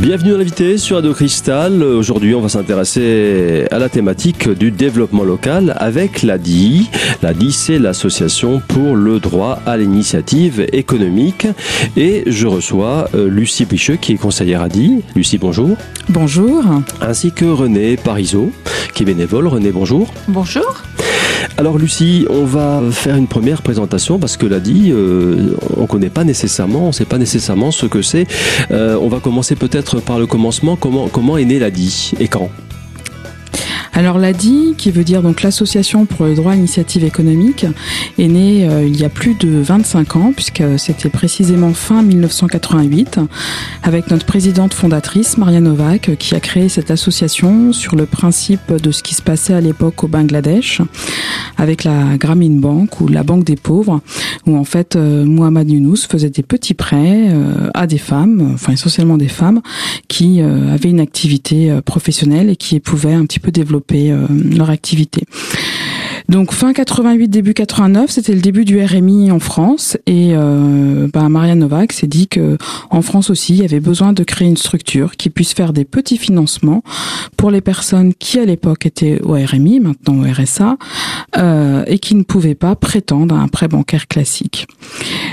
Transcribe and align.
Bienvenue 0.00 0.34
à 0.34 0.38
l'invité 0.38 0.78
sur 0.78 0.94
Radio 0.94 1.12
Cristal. 1.12 1.82
Aujourd'hui, 1.82 2.32
on 2.32 2.40
va 2.40 2.48
s'intéresser 2.48 3.66
à 3.72 3.80
la 3.80 3.88
thématique 3.88 4.48
du 4.48 4.70
développement 4.70 5.24
local 5.24 5.74
avec 5.76 6.22
l'ADI. 6.22 6.88
L'ADI, 7.20 7.50
c'est 7.50 7.78
l'association 7.80 8.62
pour 8.68 8.94
le 8.94 9.18
droit 9.18 9.58
à 9.66 9.76
l'initiative 9.76 10.64
économique. 10.72 11.48
Et 11.96 12.22
je 12.26 12.46
reçois 12.46 13.08
euh, 13.14 13.28
Lucie 13.28 13.66
Picheux, 13.66 13.96
qui 13.96 14.12
est 14.12 14.16
conseillère 14.16 14.62
ADI. 14.62 15.02
Lucie, 15.16 15.36
bonjour. 15.36 15.76
Bonjour. 16.08 16.62
Ainsi 17.00 17.32
que 17.32 17.46
René 17.46 17.96
Parisot, 17.96 18.52
qui 18.94 19.02
est 19.02 19.06
bénévole. 19.06 19.48
René, 19.48 19.72
bonjour. 19.72 20.14
Bonjour. 20.28 20.84
Alors 21.56 21.78
Lucie, 21.78 22.26
on 22.30 22.44
va 22.44 22.82
faire 22.92 23.16
une 23.16 23.26
première 23.26 23.62
présentation 23.62 24.18
parce 24.18 24.36
que 24.36 24.46
l'ADI, 24.46 24.92
euh, 24.92 25.56
on 25.76 25.82
ne 25.82 25.86
connaît 25.86 26.10
pas 26.10 26.24
nécessairement, 26.24 26.84
on 26.84 26.88
ne 26.88 26.92
sait 26.92 27.04
pas 27.04 27.18
nécessairement 27.18 27.70
ce 27.70 27.86
que 27.86 28.02
c'est. 28.02 28.26
Euh, 28.70 28.96
on 29.00 29.08
va 29.08 29.18
commencer 29.20 29.56
peut-être 29.56 30.00
par 30.00 30.18
le 30.18 30.26
commencement. 30.26 30.76
Comment, 30.76 31.08
comment 31.08 31.36
est 31.36 31.44
né 31.44 31.58
l'ADI 31.58 32.12
et 32.20 32.28
quand? 32.28 32.50
Alors 33.98 34.16
l'ADI, 34.16 34.76
qui 34.78 34.92
veut 34.92 35.02
dire 35.02 35.22
donc 35.22 35.42
l'association 35.42 36.06
pour 36.06 36.26
le 36.26 36.36
droit 36.36 36.52
à 36.52 36.54
l'initiative 36.54 37.02
économique, 37.02 37.66
est 38.16 38.28
née 38.28 38.68
euh, 38.68 38.86
il 38.86 38.96
y 38.96 39.04
a 39.04 39.08
plus 39.08 39.34
de 39.34 39.48
25 39.48 40.14
ans, 40.14 40.32
puisque 40.32 40.62
c'était 40.76 41.08
précisément 41.08 41.74
fin 41.74 42.04
1988, 42.04 43.18
avec 43.82 44.08
notre 44.12 44.24
présidente 44.24 44.72
fondatrice 44.72 45.36
Maria 45.36 45.60
Novak, 45.60 46.16
qui 46.16 46.36
a 46.36 46.38
créé 46.38 46.68
cette 46.68 46.92
association 46.92 47.72
sur 47.72 47.96
le 47.96 48.06
principe 48.06 48.72
de 48.72 48.92
ce 48.92 49.02
qui 49.02 49.16
se 49.16 49.22
passait 49.22 49.54
à 49.54 49.60
l'époque 49.60 50.04
au 50.04 50.06
Bangladesh, 50.06 50.80
avec 51.56 51.82
la 51.82 52.16
Grameen 52.18 52.60
Bank 52.60 53.00
ou 53.00 53.08
la 53.08 53.24
Banque 53.24 53.42
des 53.42 53.56
pauvres, 53.56 54.00
où 54.46 54.56
en 54.56 54.64
fait 54.64 54.94
euh, 54.94 55.24
Muhammad 55.24 55.68
Yunus 55.68 56.06
faisait 56.06 56.30
des 56.30 56.44
petits 56.44 56.74
prêts 56.74 57.30
euh, 57.30 57.68
à 57.74 57.88
des 57.88 57.98
femmes, 57.98 58.52
enfin 58.54 58.74
essentiellement 58.74 59.16
des 59.16 59.26
femmes, 59.26 59.60
qui 60.06 60.40
avaient 60.40 60.90
une 60.90 61.00
activité 61.00 61.80
professionnelle 61.84 62.48
et 62.50 62.56
qui 62.56 62.78
pouvaient 62.80 63.12
un 63.12 63.26
petit 63.26 63.40
peu 63.40 63.50
développer 63.50 63.87
euh, 63.94 64.26
leur 64.56 64.70
activité. 64.70 65.24
Donc 66.28 66.52
fin 66.52 66.74
88, 66.74 67.28
début 67.28 67.54
89, 67.54 68.10
c'était 68.10 68.34
le 68.34 68.42
début 68.42 68.66
du 68.66 68.78
RMI 68.84 69.30
en 69.30 69.38
France 69.38 69.96
et 70.06 70.32
euh, 70.32 71.08
bah, 71.10 71.26
Marianne 71.30 71.60
Novak 71.60 71.92
s'est 71.94 72.06
dit 72.06 72.28
que 72.28 72.58
en 72.90 73.00
France 73.00 73.30
aussi, 73.30 73.54
il 73.54 73.62
y 73.62 73.64
avait 73.64 73.80
besoin 73.80 74.12
de 74.12 74.22
créer 74.24 74.46
une 74.46 74.58
structure 74.58 75.16
qui 75.16 75.30
puisse 75.30 75.54
faire 75.54 75.72
des 75.72 75.86
petits 75.86 76.18
financements 76.18 76.82
pour 77.38 77.50
les 77.50 77.62
personnes 77.62 78.12
qui 78.12 78.38
à 78.38 78.44
l'époque 78.44 78.84
étaient 78.84 79.22
au 79.22 79.32
RMI, 79.32 79.80
maintenant 79.80 80.18
au 80.18 80.30
RSA, 80.30 80.76
euh, 81.38 81.84
et 81.86 81.98
qui 81.98 82.14
ne 82.14 82.24
pouvaient 82.24 82.54
pas 82.54 82.76
prétendre 82.76 83.34
à 83.34 83.38
un 83.38 83.48
prêt 83.48 83.68
bancaire 83.68 84.06
classique. 84.06 84.66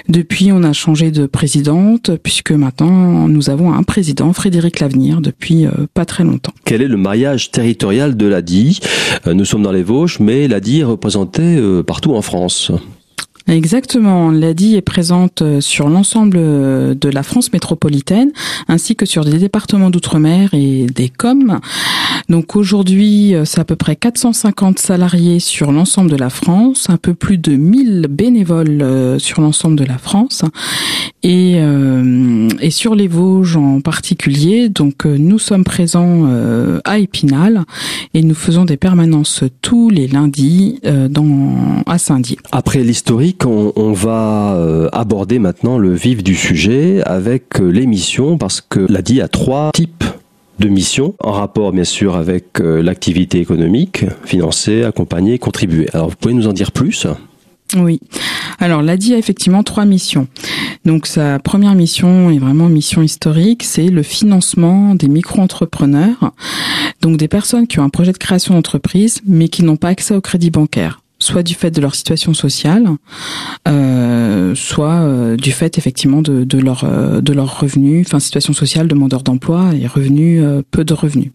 Depuis, 0.08 0.54
on 0.54 0.64
a 0.64 0.72
changé 0.72 1.12
de 1.12 1.26
présidente 1.26 2.12
puisque 2.24 2.52
maintenant 2.52 3.28
nous 3.28 3.50
avons 3.50 3.74
un 3.74 3.84
président, 3.84 4.32
Frédéric 4.32 4.80
Lavenir, 4.80 5.20
depuis 5.20 5.66
euh, 5.66 5.72
pas 5.94 6.06
très 6.06 6.24
longtemps. 6.24 6.54
Quel 6.64 6.82
est 6.82 6.88
le 6.88 6.96
maillage 6.96 7.52
territorial 7.52 8.16
de 8.16 8.28
l'ADI? 8.28 8.80
Euh, 9.28 9.34
Nous 9.34 9.44
sommes 9.44 9.64
dans 9.64 9.74
les 9.74 9.84
Vosges, 9.84 10.20
mais 10.22 10.48
l'ADI 10.48 10.85
représentée 10.86 11.58
euh, 11.58 11.84
partout 11.84 12.16
en 12.16 12.22
France. 12.22 12.72
Exactement. 13.48 14.32
L'ADI 14.32 14.76
est 14.76 14.82
présente 14.82 15.44
euh, 15.44 15.62
sur 15.62 15.88
l'ensemble 15.88 16.38
euh, 16.40 16.96
de 16.96 17.10
la 17.10 17.22
France 17.22 17.54
métropolitaine, 17.54 18.32
ainsi 18.68 18.96
que 18.96 19.06
sur 19.06 19.24
des 19.24 19.38
départements 19.38 19.92
d'outre-mer 19.92 20.50
et 20.54 20.88
des 20.88 21.10
COM. 21.10 21.60
Donc 22.28 22.56
aujourd'hui, 22.56 23.36
c'est 23.46 23.60
à 23.60 23.66
peu 23.66 23.76
près 23.76 23.96
450 23.96 24.80
salariés 24.80 25.40
sur 25.40 25.72
l'ensemble 25.72 26.10
de 26.10 26.16
la 26.16 26.32
France, 26.32 26.90
un 26.90 26.98
peu 26.98 27.14
plus 27.14 27.38
de 27.38 27.56
1000 27.56 28.08
bénévoles 28.10 29.20
sur 29.20 29.42
l'ensemble 29.42 29.76
de 29.76 29.86
la 29.86 30.00
France, 30.00 30.44
et, 31.28 31.60
et 32.62 32.70
sur 32.70 32.96
les 32.96 33.08
Vosges 33.08 33.58
en 33.58 33.82
particulier. 33.82 34.70
Donc 34.70 35.06
nous 35.06 35.40
sommes 35.40 35.64
présents 35.64 36.30
à 36.86 37.00
Épinal 37.00 37.64
et 38.14 38.22
nous 38.22 38.36
faisons 38.36 38.64
des 38.64 38.78
permanences 38.78 39.44
tous 39.62 39.90
les 39.90 40.08
lundis 40.08 40.80
dans 41.10 41.84
à 41.88 41.98
Saint-Dié. 41.98 42.38
Après 42.52 42.84
l'historique 42.84 43.46
on, 43.46 43.94
va 43.94 44.56
euh, 44.56 44.90
aborder 44.92 45.40
maintenant 45.40 45.78
le 45.78 45.94
vif 45.94 46.24
du 46.24 46.36
sujet 46.36 47.02
avec 47.04 47.60
euh, 47.60 47.70
l'émission 47.70 48.38
parce 48.38 48.62
que 48.62 48.80
l'ADI 48.92 49.22
a 49.22 49.28
trois 49.28 49.72
types 49.74 50.04
de 50.60 50.70
missions 50.70 51.16
en 51.20 51.32
rapport 51.32 51.72
bien 51.72 51.84
sûr 51.84 52.16
avec 52.16 52.60
euh, 52.62 52.82
l'activité 52.82 53.40
économique, 53.40 54.06
financer, 54.24 54.84
accompagner, 54.84 55.38
contribuer. 55.40 55.88
Alors 55.94 56.10
vous 56.10 56.16
pouvez 56.16 56.34
nous 56.34 56.48
en 56.48 56.54
dire 56.54 56.72
plus? 56.72 57.08
Oui. 57.76 58.00
Alors 58.60 58.82
l'ADI 58.82 59.14
a 59.14 59.18
effectivement 59.18 59.64
trois 59.64 59.86
missions. 59.86 60.28
Donc 60.86 61.08
sa 61.08 61.40
première 61.40 61.76
mission 61.76 62.30
est 62.30 62.40
vraiment 62.40 62.70
mission 62.70 63.02
historique, 63.02 63.64
c'est 63.64 63.88
le 63.88 64.04
financement 64.04 64.96
des 64.96 65.08
micro-entrepreneurs, 65.08 66.32
donc 67.02 67.18
des 67.18 67.28
personnes 67.28 67.68
qui 67.68 67.80
ont 67.80 67.84
un 67.84 67.90
projet 67.90 68.12
de 68.12 68.18
création 68.18 68.54
d'entreprise 68.54 69.22
mais 69.26 69.50
qui 69.50 69.64
n'ont 69.64 69.78
pas 69.78 69.90
accès 69.90 70.16
au 70.16 70.22
crédit 70.22 70.52
bancaire 70.52 71.02
soit 71.18 71.44
du 71.44 71.54
fait 71.54 71.72
de 71.72 71.82
leur 71.82 71.96
situation 71.96 72.34
sociale, 72.34 72.88
euh, 73.68 74.54
soit 74.54 75.02
euh, 75.02 75.38
du 75.38 75.52
fait 75.52 75.78
effectivement 75.78 76.22
de, 76.22 76.58
leur 76.58 76.84
euh, 76.84 77.22
de 77.22 77.34
leurs 77.34 77.60
revenus, 77.60 78.06
enfin 78.08 78.20
situation 78.20 78.54
sociale, 78.54 78.88
demandeur 78.88 79.24
d'emploi 79.24 79.72
et 79.80 79.88
revenus 79.88 80.44
peu 80.72 80.84
de 80.84 80.94
revenus. 80.94 81.32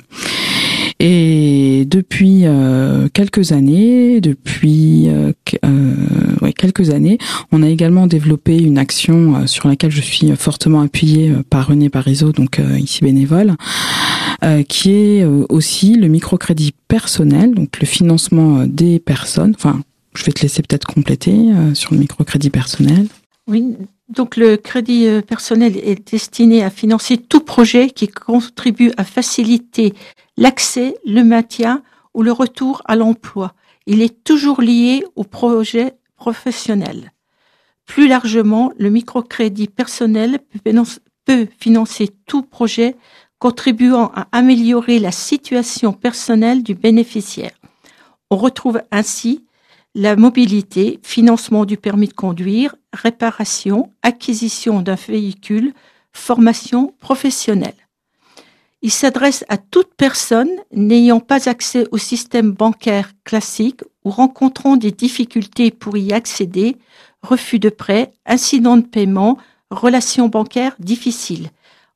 Et 1.01 1.87
depuis 1.87 2.45
quelques 3.15 3.53
années, 3.53 4.21
depuis 4.21 5.09
ouais, 6.43 6.53
quelques 6.53 6.91
années, 6.91 7.17
on 7.53 7.63
a 7.63 7.69
également 7.69 8.07
développé 8.07 8.59
une 8.59 8.77
action 8.77 9.47
sur 9.47 9.69
laquelle 9.69 9.91
je 9.91 10.03
suis 10.03 10.31
fortement 10.37 10.83
appuyée 10.83 11.33
par 11.49 11.69
René 11.69 11.89
Parisot, 11.89 12.33
donc 12.33 12.61
ici 12.79 13.03
bénévole, 13.03 13.57
euh, 14.43 14.63
qui 14.63 14.93
est 14.93 15.23
euh, 15.23 15.45
aussi 15.51 15.97
le 15.97 16.09
microcrédit 16.09 16.73
personnel, 16.89 17.55
donc 17.55 17.79
le 17.79 17.87
financement 17.87 18.61
euh, 18.61 18.67
des 18.67 18.99
personnes. 18.99 19.53
Enfin, 19.55 19.83
je 20.15 20.25
vais 20.25 20.33
te 20.33 20.41
laisser 20.41 20.63
peut-être 20.63 20.87
compléter 20.87 21.37
sur 21.75 21.93
le 21.93 22.01
microcrédit 22.01 22.51
personnel. 22.51 23.07
Oui, 23.47 23.77
donc 24.09 24.37
le 24.37 24.57
crédit 24.57 25.07
personnel 25.25 25.77
est 25.77 26.11
destiné 26.11 26.65
à 26.65 26.71
financer 26.71 27.17
tout 27.17 27.41
projet 27.41 27.91
qui 27.91 28.09
contribue 28.09 28.91
à 28.97 29.05
faciliter 29.05 29.93
l'accès, 30.41 30.97
le 31.05 31.23
maintien 31.23 31.85
ou 32.15 32.25
le 32.25 32.33
retour 32.33 32.83
à 32.87 32.97
l'emploi. 32.97 33.55
Il 33.87 34.03
est 34.03 34.25
toujours 34.25 34.61
lié 34.61 35.05
au 35.15 35.23
projet 35.23 35.95
professionnel. 36.17 37.13
Plus 37.87 38.09
largement, 38.09 38.73
le 38.79 38.91
microcrédit 38.91 39.69
personnel 39.69 40.41
peut 41.25 41.47
financer 41.59 42.09
tout 42.27 42.43
projet 42.43 42.97
contribuant 43.39 44.11
à 44.15 44.27
améliorer 44.33 44.99
la 44.99 45.13
situation 45.13 45.93
personnelle 45.93 46.63
du 46.63 46.75
bénéficiaire. 46.75 47.53
On 48.31 48.37
retrouve 48.37 48.81
ainsi 48.91 49.45
la 49.95 50.15
mobilité, 50.15 51.01
financement 51.03 51.65
du 51.65 51.77
permis 51.77 52.09
de 52.09 52.13
conduire, 52.13 52.77
réparation, 52.93 53.93
acquisition 54.03 54.83
d'un 54.83 54.95
véhicule, 54.95 55.75
formation 56.13 56.95
professionnelle. 56.99 57.75
Il 58.83 58.91
s'adresse 58.91 59.45
à 59.49 59.59
toute 59.59 59.95
personne 59.97 60.51
n'ayant 60.73 61.21
pas 61.21 61.49
accès 61.49 61.87
au 61.91 61.99
système 61.99 62.53
bancaire 62.53 63.13
classique 63.25 63.83
ou 64.05 64.11
rencontrant 64.11 64.77
des 64.77 64.91
difficultés 64.91 65.71
pour 65.71 65.97
y 65.99 66.13
accéder, 66.13 66.77
refus 67.23 67.59
de 67.59 67.69
prêt, 67.69 68.13
incident 68.25 68.79
de 68.79 68.87
paiement, 68.87 69.37
relations 69.71 70.29
bancaires 70.29 70.77
difficiles 70.79 71.51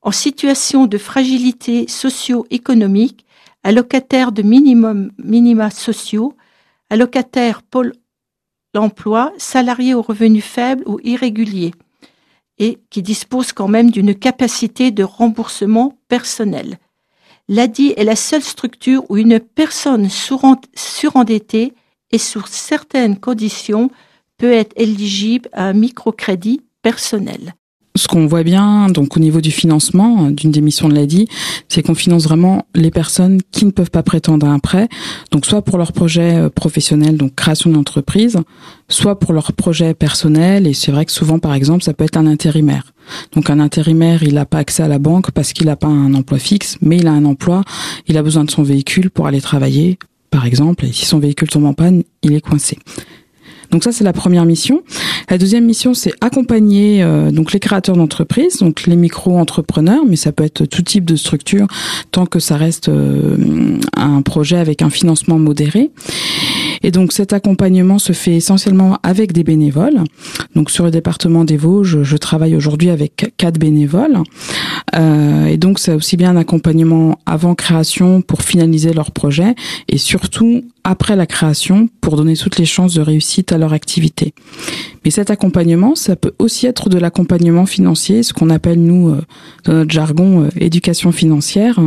en 0.04 0.12
situation 0.12 0.86
de 0.86 0.98
fragilité 0.98 1.88
socio-économique, 1.88 3.24
allocataire 3.62 4.32
de 4.32 4.42
minimum 4.42 5.10
minima 5.18 5.70
sociaux, 5.70 6.36
allocataire 6.90 7.62
pôle 7.62 7.94
emploi, 8.76 9.32
salarié 9.38 9.94
aux 9.94 10.02
revenus 10.02 10.44
faibles 10.44 10.84
ou 10.86 11.00
irréguliers, 11.02 11.72
et 12.58 12.78
qui 12.90 13.02
dispose 13.02 13.52
quand 13.52 13.68
même 13.68 13.90
d'une 13.90 14.14
capacité 14.14 14.90
de 14.90 15.02
remboursement 15.02 15.98
personnel. 16.08 16.78
L'ADI 17.48 17.94
est 17.96 18.04
la 18.04 18.16
seule 18.16 18.42
structure 18.42 19.04
où 19.10 19.16
une 19.16 19.40
personne 19.40 20.08
surendettée 20.08 21.74
et 22.10 22.18
sous 22.18 22.46
certaines 22.46 23.18
conditions 23.18 23.90
peut 24.38 24.52
être 24.52 24.72
éligible 24.76 25.48
à 25.52 25.64
un 25.64 25.72
microcrédit 25.72 26.62
personnel 26.82 27.54
ce 27.96 28.08
qu'on 28.08 28.26
voit 28.26 28.42
bien, 28.42 28.88
donc 28.88 29.16
au 29.16 29.20
niveau 29.20 29.40
du 29.40 29.52
financement 29.52 30.30
d'une 30.30 30.50
des 30.50 30.60
missions 30.60 30.88
de 30.88 30.94
l'ADI, 30.94 31.28
c'est 31.68 31.82
qu'on 31.82 31.94
finance 31.94 32.24
vraiment 32.24 32.66
les 32.74 32.90
personnes 32.90 33.40
qui 33.52 33.64
ne 33.64 33.70
peuvent 33.70 33.90
pas 33.90 34.02
prétendre 34.02 34.48
à 34.48 34.50
un 34.50 34.58
prêt, 34.58 34.88
donc 35.30 35.46
soit 35.46 35.62
pour 35.62 35.78
leur 35.78 35.92
projet 35.92 36.34
euh, 36.34 36.48
professionnel, 36.48 37.16
donc 37.16 37.36
création 37.36 37.70
d'entreprise, 37.70 38.38
soit 38.88 39.20
pour 39.20 39.32
leur 39.32 39.52
projet 39.52 39.94
personnel. 39.94 40.66
Et 40.66 40.74
c'est 40.74 40.90
vrai 40.90 41.04
que 41.04 41.12
souvent, 41.12 41.38
par 41.38 41.54
exemple, 41.54 41.84
ça 41.84 41.94
peut 41.94 42.02
être 42.04 42.16
un 42.16 42.26
intérimaire. 42.26 42.92
Donc 43.32 43.48
un 43.48 43.60
intérimaire, 43.60 44.24
il 44.24 44.34
n'a 44.34 44.46
pas 44.46 44.58
accès 44.58 44.82
à 44.82 44.88
la 44.88 44.98
banque 44.98 45.30
parce 45.30 45.52
qu'il 45.52 45.66
n'a 45.66 45.76
pas 45.76 45.86
un 45.86 46.14
emploi 46.14 46.38
fixe, 46.38 46.78
mais 46.80 46.96
il 46.96 47.06
a 47.06 47.12
un 47.12 47.24
emploi, 47.24 47.62
il 48.08 48.18
a 48.18 48.22
besoin 48.24 48.42
de 48.42 48.50
son 48.50 48.64
véhicule 48.64 49.10
pour 49.10 49.28
aller 49.28 49.40
travailler, 49.40 49.98
par 50.30 50.46
exemple, 50.46 50.84
et 50.84 50.92
si 50.92 51.04
son 51.04 51.20
véhicule 51.20 51.48
tombe 51.48 51.66
en 51.66 51.74
panne, 51.74 52.02
il 52.22 52.32
est 52.34 52.40
coincé. 52.40 52.76
Donc 53.74 53.82
ça, 53.82 53.90
c'est 53.90 54.04
la 54.04 54.12
première 54.12 54.44
mission. 54.44 54.84
La 55.28 55.36
deuxième 55.36 55.64
mission, 55.64 55.94
c'est 55.94 56.12
accompagner 56.20 57.02
euh, 57.02 57.32
donc 57.32 57.52
les 57.52 57.58
créateurs 57.58 57.96
d'entreprises, 57.96 58.58
donc 58.58 58.86
les 58.86 58.94
micro-entrepreneurs, 58.94 60.04
mais 60.06 60.14
ça 60.14 60.30
peut 60.30 60.44
être 60.44 60.64
tout 60.66 60.82
type 60.82 61.04
de 61.04 61.16
structure 61.16 61.66
tant 62.12 62.24
que 62.24 62.38
ça 62.38 62.56
reste 62.56 62.88
euh, 62.88 63.80
un 63.96 64.22
projet 64.22 64.58
avec 64.58 64.80
un 64.80 64.90
financement 64.90 65.40
modéré. 65.40 65.90
Et 66.84 66.92
donc 66.92 67.12
cet 67.12 67.32
accompagnement 67.32 67.98
se 67.98 68.12
fait 68.12 68.36
essentiellement 68.36 68.98
avec 69.02 69.32
des 69.32 69.42
bénévoles. 69.42 70.04
Donc 70.54 70.70
sur 70.70 70.84
le 70.84 70.92
département 70.92 71.44
des 71.44 71.56
Vosges, 71.56 72.04
je 72.04 72.16
travaille 72.16 72.54
aujourd'hui 72.54 72.90
avec 72.90 73.32
quatre 73.38 73.58
bénévoles. 73.58 74.18
Euh, 74.94 75.46
et 75.46 75.56
donc 75.56 75.80
c'est 75.80 75.94
aussi 75.94 76.16
bien 76.16 76.30
un 76.30 76.36
accompagnement 76.36 77.18
avant 77.26 77.56
création 77.56 78.22
pour 78.22 78.42
finaliser 78.42 78.92
leur 78.92 79.10
projet 79.10 79.56
et 79.88 79.98
surtout 79.98 80.62
après 80.84 81.16
la 81.16 81.26
création 81.26 81.88
pour 82.00 82.16
donner 82.16 82.36
toutes 82.36 82.58
les 82.58 82.66
chances 82.66 82.94
de 82.94 83.00
réussite 83.00 83.52
à 83.52 83.58
leur 83.58 83.72
activité. 83.72 84.34
Mais 85.04 85.10
cet 85.10 85.30
accompagnement, 85.30 85.94
ça 85.94 86.16
peut 86.16 86.32
aussi 86.38 86.66
être 86.66 86.88
de 86.88 86.98
l'accompagnement 86.98 87.66
financier, 87.66 88.22
ce 88.22 88.32
qu'on 88.32 88.50
appelle 88.50 88.80
nous 88.80 89.10
euh, 89.10 89.20
dans 89.64 89.74
notre 89.74 89.90
jargon 89.90 90.44
euh, 90.44 90.48
éducation 90.56 91.12
financière, 91.12 91.78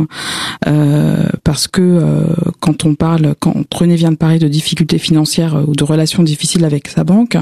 euh, 0.66 1.26
parce 1.44 1.68
que 1.68 1.80
euh, 1.80 2.24
quand 2.60 2.84
on 2.84 2.94
parle, 2.94 3.34
quand 3.40 3.54
René 3.72 3.96
vient 3.96 4.12
de 4.12 4.16
parler 4.16 4.38
de 4.38 4.48
difficultés 4.48 4.98
financières 4.98 5.64
ou 5.66 5.74
de 5.74 5.84
relations 5.84 6.22
difficiles 6.22 6.64
avec 6.64 6.88
sa 6.88 7.04
banque, 7.04 7.36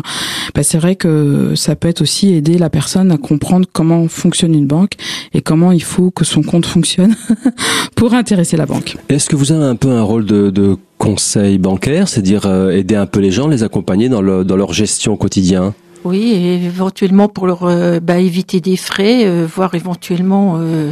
bah 0.54 0.62
c'est 0.62 0.78
vrai 0.78 0.96
que 0.96 1.52
ça 1.54 1.76
peut 1.76 1.88
être 1.88 2.02
aussi 2.02 2.34
aider 2.34 2.58
la 2.58 2.70
personne 2.70 3.10
à 3.12 3.18
comprendre 3.18 3.66
comment 3.72 4.08
fonctionne 4.08 4.54
une 4.54 4.66
banque 4.66 4.92
et 5.34 5.42
comment 5.42 5.72
il 5.72 5.82
faut 5.82 6.10
que 6.10 6.24
son 6.24 6.42
compte 6.42 6.66
fonctionne 6.66 7.16
pour 7.96 8.14
intéresser 8.14 8.56
la 8.56 8.66
banque. 8.66 8.96
Est-ce 9.08 9.28
que 9.28 9.36
vous 9.36 9.52
avez 9.52 9.64
un 9.64 9.76
peu 9.76 9.90
un 9.90 10.02
rôle 10.02 10.26
de, 10.26 10.50
de 10.50 10.76
conseil 11.06 11.58
bancaire, 11.58 12.08
c'est-à-dire 12.08 12.46
euh, 12.46 12.72
aider 12.72 12.96
un 12.96 13.06
peu 13.06 13.20
les 13.20 13.30
gens, 13.30 13.46
les 13.46 13.62
accompagner 13.62 14.08
dans, 14.08 14.20
le, 14.20 14.44
dans 14.44 14.56
leur 14.56 14.72
gestion 14.72 15.12
au 15.12 15.16
quotidien 15.16 15.72
Oui, 16.04 16.32
et 16.32 16.64
éventuellement 16.64 17.28
pour 17.28 17.46
leur 17.46 17.62
euh, 17.62 18.00
bah, 18.00 18.18
éviter 18.18 18.60
des 18.60 18.76
frais, 18.76 19.24
euh, 19.24 19.46
voire 19.46 19.76
éventuellement 19.76 20.56
euh, 20.58 20.90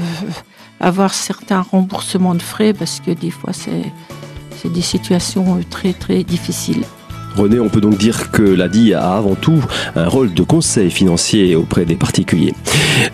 avoir 0.79 1.13
certains 1.15 1.63
remboursements 1.63 2.37
de 2.37 2.43
frais, 2.43 2.73
parce 2.73 3.01
que 3.05 3.11
des 3.11 3.31
fois 3.31 3.53
c'est 3.53 3.83
c'est 4.57 4.73
des 4.73 4.83
situations 4.83 5.59
très 5.69 5.93
très 5.93 6.23
difficiles. 6.23 6.85
René, 7.37 7.59
on 7.59 7.69
peut 7.69 7.81
donc 7.81 7.99
dire 7.99 8.31
que 8.31 8.43
l'ADI 8.43 8.95
a 8.95 9.17
avant 9.17 9.35
tout 9.35 9.61
un 9.97 10.07
rôle 10.07 10.33
de 10.33 10.43
conseil 10.45 10.91
financier 10.93 11.57
auprès 11.57 11.85
des 11.85 11.97
particuliers. 11.97 12.55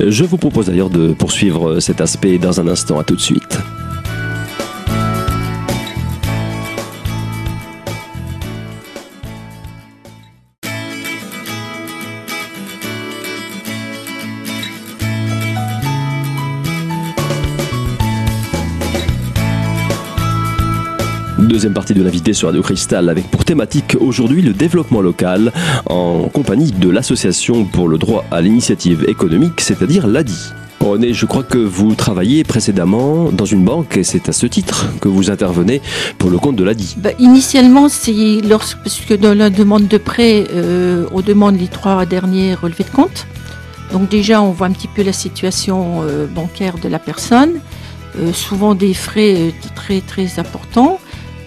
Je 0.06 0.24
vous 0.24 0.36
propose 0.36 0.66
d'ailleurs 0.66 0.90
de 0.90 1.14
poursuivre 1.14 1.80
cet 1.80 2.02
aspect 2.02 2.36
dans 2.36 2.60
un 2.60 2.68
instant. 2.68 2.98
À 2.98 3.04
tout 3.04 3.16
de 3.16 3.20
suite. 3.20 3.58
Deuxième 21.60 21.74
partie 21.74 21.92
de 21.92 22.02
l'invité 22.02 22.32
sur 22.32 22.48
Radio 22.48 22.62
Cristal 22.62 23.10
avec 23.10 23.30
pour 23.30 23.44
thématique 23.44 23.94
aujourd'hui 24.00 24.40
le 24.40 24.54
développement 24.54 25.02
local 25.02 25.52
en 25.84 26.30
compagnie 26.30 26.72
de 26.72 26.88
l'association 26.88 27.66
pour 27.66 27.86
le 27.86 27.98
droit 27.98 28.24
à 28.30 28.40
l'initiative 28.40 29.04
économique, 29.08 29.60
c'est-à-dire 29.60 30.06
l'ADI. 30.06 30.54
René, 30.80 31.12
je 31.12 31.26
crois 31.26 31.42
que 31.42 31.58
vous 31.58 31.94
travailliez 31.94 32.44
précédemment 32.44 33.30
dans 33.30 33.44
une 33.44 33.62
banque 33.62 33.98
et 33.98 34.04
c'est 34.04 34.30
à 34.30 34.32
ce 34.32 34.46
titre 34.46 34.86
que 35.02 35.08
vous 35.08 35.30
intervenez 35.30 35.82
pour 36.16 36.30
le 36.30 36.38
compte 36.38 36.56
de 36.56 36.64
l'ADI. 36.64 36.94
Bah, 36.96 37.10
initialement, 37.18 37.90
c'est 37.90 38.40
lorsque 38.40 39.18
dans 39.18 39.36
la 39.36 39.50
demande 39.50 39.86
de 39.86 39.98
prêt, 39.98 40.46
euh, 40.54 41.04
on 41.12 41.20
demande 41.20 41.60
les 41.60 41.68
trois 41.68 42.06
derniers 42.06 42.54
relevés 42.54 42.84
de 42.84 42.96
compte. 42.96 43.26
Donc 43.92 44.08
déjà, 44.08 44.40
on 44.40 44.52
voit 44.52 44.68
un 44.68 44.72
petit 44.72 44.88
peu 44.88 45.02
la 45.02 45.12
situation 45.12 46.04
euh, 46.04 46.26
bancaire 46.26 46.78
de 46.78 46.88
la 46.88 46.98
personne. 46.98 47.60
Euh, 48.18 48.32
souvent 48.32 48.74
des 48.74 48.92
frais 48.92 49.52
très 49.76 50.00
très 50.00 50.40
importants. 50.40 50.98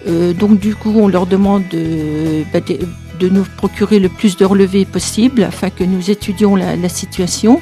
Euh, 0.06 0.32
donc 0.34 0.58
du 0.58 0.74
coup, 0.74 0.92
on 0.96 1.08
leur 1.08 1.26
demande 1.26 1.62
de, 1.70 2.44
bah, 2.52 2.60
de, 2.60 2.78
de 3.20 3.28
nous 3.28 3.44
procurer 3.56 3.98
le 3.98 4.08
plus 4.08 4.36
de 4.36 4.44
relevés 4.44 4.84
possible 4.84 5.42
afin 5.44 5.70
que 5.70 5.84
nous 5.84 6.10
étudions 6.10 6.56
la, 6.56 6.76
la 6.76 6.88
situation, 6.88 7.60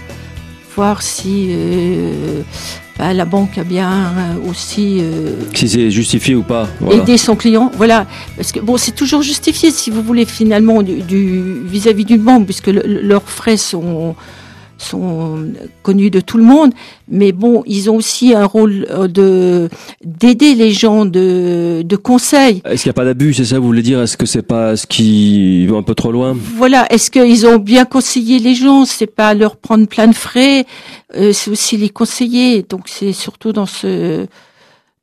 voir 0.75 1.03
si 1.03 1.49
euh, 1.51 2.43
bah, 2.99 3.13
la 3.15 3.25
banque 3.25 3.59
a 3.59 3.65
bien 3.65 3.91
euh, 3.93 4.51
aussi 4.51 4.99
euh, 5.01 5.35
Si 5.55 5.69
c'est 5.69 5.91
justifié 5.91 6.35
ou 6.35 6.43
pas. 6.43 6.69
voilà. 6.81 7.03
aider 7.03 7.17
son 7.19 7.37
client. 7.37 7.71
Voilà, 7.77 8.07
parce 8.37 8.51
que 8.53 8.61
bon, 8.61 8.77
c'est 8.77 8.93
toujours 8.93 9.23
justifié 9.23 9.71
si 9.71 9.91
vous 9.91 10.03
voulez 10.03 10.25
finalement 10.25 10.83
du 10.83 11.43
vis-à-vis 11.65 12.05
d'une 12.05 12.23
banque, 12.23 12.47
puisque 12.47 12.69
le- 12.69 12.83
le- 12.85 13.03
leurs 13.03 13.23
frais 13.29 13.57
sont 13.57 14.17
sont 14.83 15.53
connus 15.83 16.11
de 16.11 16.21
tout 16.21 16.39
le 16.39 16.45
monde, 16.45 16.73
mais 17.09 17.33
bon, 17.33 17.63
ils 17.67 17.91
ont 17.91 17.97
aussi 17.97 18.35
un 18.35 18.45
rôle 18.45 18.87
euh, 18.91 19.09
de 19.09 19.69
d'aider 20.05 20.55
les 20.55 20.73
gens 20.73 21.05
de 21.05 21.83
de 21.85 21.97
conseil. 21.97 22.63
Est-ce 22.65 22.83
qu'il 22.83 22.89
n'y 22.89 22.95
a 22.95 22.95
pas 22.95 23.05
d'abus, 23.05 23.35
c'est 23.35 23.45
ça 23.45 23.59
vous 23.59 23.67
voulez 23.67 23.83
dire? 23.83 24.01
Est-ce 24.01 24.17
que 24.17 24.27
c'est 24.27 24.43
pas 24.43 24.77
ce 24.77 24.87
qui 24.87 25.67
va 25.67 25.77
un 25.77 25.83
peu 25.83 25.95
trop 25.95 26.13
loin? 26.13 26.37
Voilà, 26.57 26.87
est-ce 26.93 27.11
qu'ils 27.11 27.47
ont 27.47 27.59
bien 27.59 27.85
conseillé 27.85 28.39
les 28.39 28.55
gens? 28.55 28.85
C'est 28.85 29.07
pas 29.07 29.35
leur 29.35 29.57
prendre 29.57 29.87
plein 29.87 30.09
de 30.09 30.15
frais, 30.15 30.67
euh, 31.17 31.33
c'est 31.33 31.51
aussi 31.51 31.77
les 31.77 31.89
conseiller. 31.91 32.63
Donc 32.63 32.83
c'est 32.87 33.13
surtout 33.13 33.53
dans 33.53 33.67
ce 33.67 34.27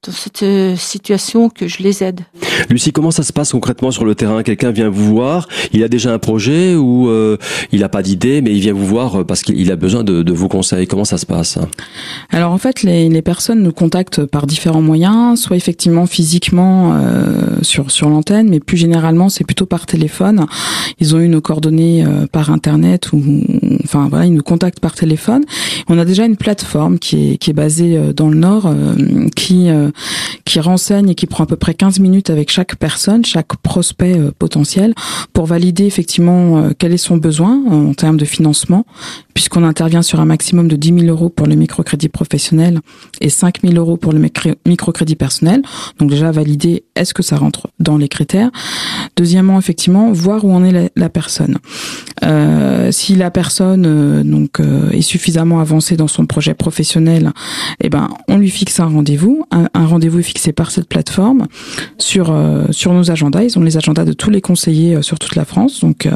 dans 0.06 0.14
cette 0.14 0.44
euh, 0.44 0.78
situation 0.78 1.50
que 1.50 1.68
je 1.68 1.84
les 1.84 2.04
aide. 2.04 2.22
Lucie, 2.70 2.94
comment 2.94 3.12
ça 3.12 3.24
se 3.24 3.34
passe 3.34 3.52
concrètement 3.52 3.92
sur 3.92 4.06
le 4.06 4.16
terrain? 4.16 4.44
Quelqu'un 4.44 4.72
vient 4.72 4.90
vous 4.90 5.04
voir, 5.04 5.50
il 5.74 5.84
a 5.84 5.90
déjà 5.90 6.14
un 6.14 6.20
projet 6.20 6.74
ou 6.76 7.10
euh, 7.10 7.36
il 7.74 7.82
n'a 7.82 7.90
pas 7.90 8.02
d'idée, 8.02 8.42
mais 8.42 8.54
il 8.54 8.62
vient 8.62 8.72
vous 8.72 8.86
voir 8.86 9.26
parce 9.26 9.42
qu'il 9.42 9.70
a 9.70 9.76
besoin 9.76 10.06
de, 10.06 10.24
de 10.24 10.34
vos 10.34 10.48
conseils. 10.48 10.88
Comment 10.88 11.04
ça 11.04 11.18
se 11.18 11.26
passe? 11.26 11.58
Alors 12.30 12.54
en 12.54 12.58
fait, 12.58 12.84
les, 12.84 13.10
les 13.10 13.22
personnes 13.22 13.62
nous 13.62 13.74
contactent 13.74 14.26
par 14.26 14.48
différents 14.48 14.82
moyens, 14.82 15.42
soit 15.42 15.58
effectivement 15.58 16.06
physiquement 16.06 16.94
euh, 16.94 17.58
sur 17.62 17.92
sur 17.92 18.10
l'antenne, 18.10 18.50
mais 18.50 18.62
plus 18.62 18.78
généralement 18.78 19.28
c'est 19.28 19.44
plutôt 19.44 19.66
par 19.66 19.86
téléphone. 19.86 20.46
Ils 21.00 21.14
ont 21.14 21.20
eu 21.20 21.28
nos 21.28 21.42
coordonnées 21.42 22.06
euh, 22.06 22.26
par 22.26 22.52
internet 22.52 23.12
ou 23.12 23.22
enfin 23.84 24.08
voilà, 24.10 24.26
ils 24.26 24.34
nous 24.34 24.44
contactent 24.44 24.80
par 24.80 24.96
téléphone. 24.96 25.44
On 25.90 25.98
a 25.98 26.06
déjà 26.06 26.26
une 26.26 26.38
plateforme 26.38 27.00
qui 27.00 27.32
est 27.34 27.38
qui 27.38 27.50
est 27.50 27.54
basée 27.54 27.98
euh, 27.98 28.14
dans 28.14 28.30
le 28.30 28.38
Nord, 28.38 28.68
euh, 28.68 29.28
qui 29.36 29.70
euh, 29.70 29.88
qui 30.46 30.60
renseigne 30.60 31.10
et 31.10 31.16
qui 31.16 31.26
prend 31.28 31.44
à 31.44 31.48
peu 31.48 31.56
près 31.56 31.74
15 31.74 32.00
minutes 32.00 32.30
avec 32.30 32.50
chaque 32.52 32.76
personne, 32.76 33.24
chaque 33.26 33.56
prospect 33.58 34.18
euh, 34.18 34.32
potentiel, 34.38 34.94
pour 35.34 35.46
valider 35.46 35.86
effectivement 35.86 36.58
euh, 36.58 36.70
quel 36.78 36.94
est 36.94 36.98
son 36.98 37.18
besoin 37.18 37.62
en 37.70 37.94
termes 37.94 38.18
de 38.18 38.26
financement, 38.26 38.86
puisqu'on 39.34 39.64
intervient 39.64 40.02
sur 40.02 40.20
un 40.20 40.26
maximum 40.26 40.68
de 40.68 40.76
10 40.76 41.02
000 41.02 41.06
euros 41.08 41.30
pour 41.30 41.48
le 41.48 41.56
microcrédit 41.56 42.10
professionnel 42.10 42.80
et 43.22 43.30
5 43.30 43.62
000 43.62 43.74
euros 43.76 43.98
pour 43.98 44.14
le 44.14 44.20
micro- 44.20 44.56
microcrédit 44.66 45.16
personnel. 45.16 45.62
Donc 46.00 46.10
déjà 46.10 46.32
valider 46.32 46.84
est-ce 46.96 47.14
que 47.14 47.24
ça 47.24 47.38
rentre 47.38 47.68
dans 47.80 47.98
les 47.98 48.08
critères? 48.10 48.50
Deuxièmement, 49.16 49.58
effectivement, 49.60 50.12
voir 50.12 50.46
où 50.46 50.52
en 50.52 50.64
est 50.64 50.92
la, 50.96 51.10
personne. 51.10 51.58
Euh, 52.24 52.92
si 52.92 53.16
la 53.16 53.32
personne 53.32 54.24
donc 54.24 54.60
est 54.92 55.02
suffisamment 55.02 55.60
avancée 55.60 55.96
dans 55.96 56.08
son 56.08 56.26
projet 56.26 56.54
professionnel, 56.54 57.32
eh 57.82 57.90
ben 57.90 58.10
on 58.28 58.38
lui 58.38 58.50
fixe 58.50 58.80
un 58.80 58.86
rendez-vous. 58.88 59.46
Un, 59.52 59.79
un 59.80 59.86
rendez-vous 59.86 60.20
est 60.20 60.24
fixé 60.24 60.52
par 60.52 60.72
cette 60.72 60.90
plateforme 60.90 61.48
sur 61.98 62.32
euh, 62.32 62.66
sur 62.72 62.94
nos 62.94 63.12
agendas. 63.12 63.44
Ils 63.44 63.58
ont 63.58 63.62
les 63.62 63.78
agendas 63.78 64.04
de 64.04 64.14
tous 64.14 64.30
les 64.30 64.42
conseillers 64.42 64.98
euh, 64.98 65.02
sur 65.02 65.18
toute 65.18 65.36
la 65.36 65.46
France. 65.46 65.80
Donc 65.80 66.06
euh, 66.06 66.12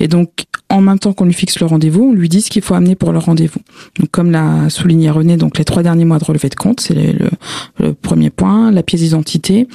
et 0.00 0.08
donc 0.08 0.46
en 0.70 0.80
même 0.80 0.98
temps 0.98 1.12
qu'on 1.12 1.26
lui 1.26 1.34
fixe 1.34 1.60
le 1.60 1.66
rendez-vous, 1.66 2.02
on 2.02 2.12
lui 2.12 2.30
dit 2.30 2.40
ce 2.40 2.50
qu'il 2.50 2.62
faut 2.62 2.74
amener 2.74 2.94
pour 2.94 3.12
le 3.12 3.18
rendez-vous. 3.18 3.60
Donc 4.00 4.10
comme 4.10 4.30
l'a 4.30 4.70
souligné 4.70 5.10
René, 5.10 5.36
donc 5.36 5.58
les 5.58 5.64
trois 5.64 5.82
derniers 5.82 6.06
mois 6.06 6.18
de 6.18 6.24
relevé 6.24 6.48
de 6.48 6.54
compte, 6.54 6.80
c'est 6.80 6.94
le, 6.94 7.92
premier 7.92 8.30
point, 8.30 8.70
la 8.72 8.82
pièce 8.82 9.02
d'identité 9.02 9.68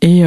et 0.00 0.22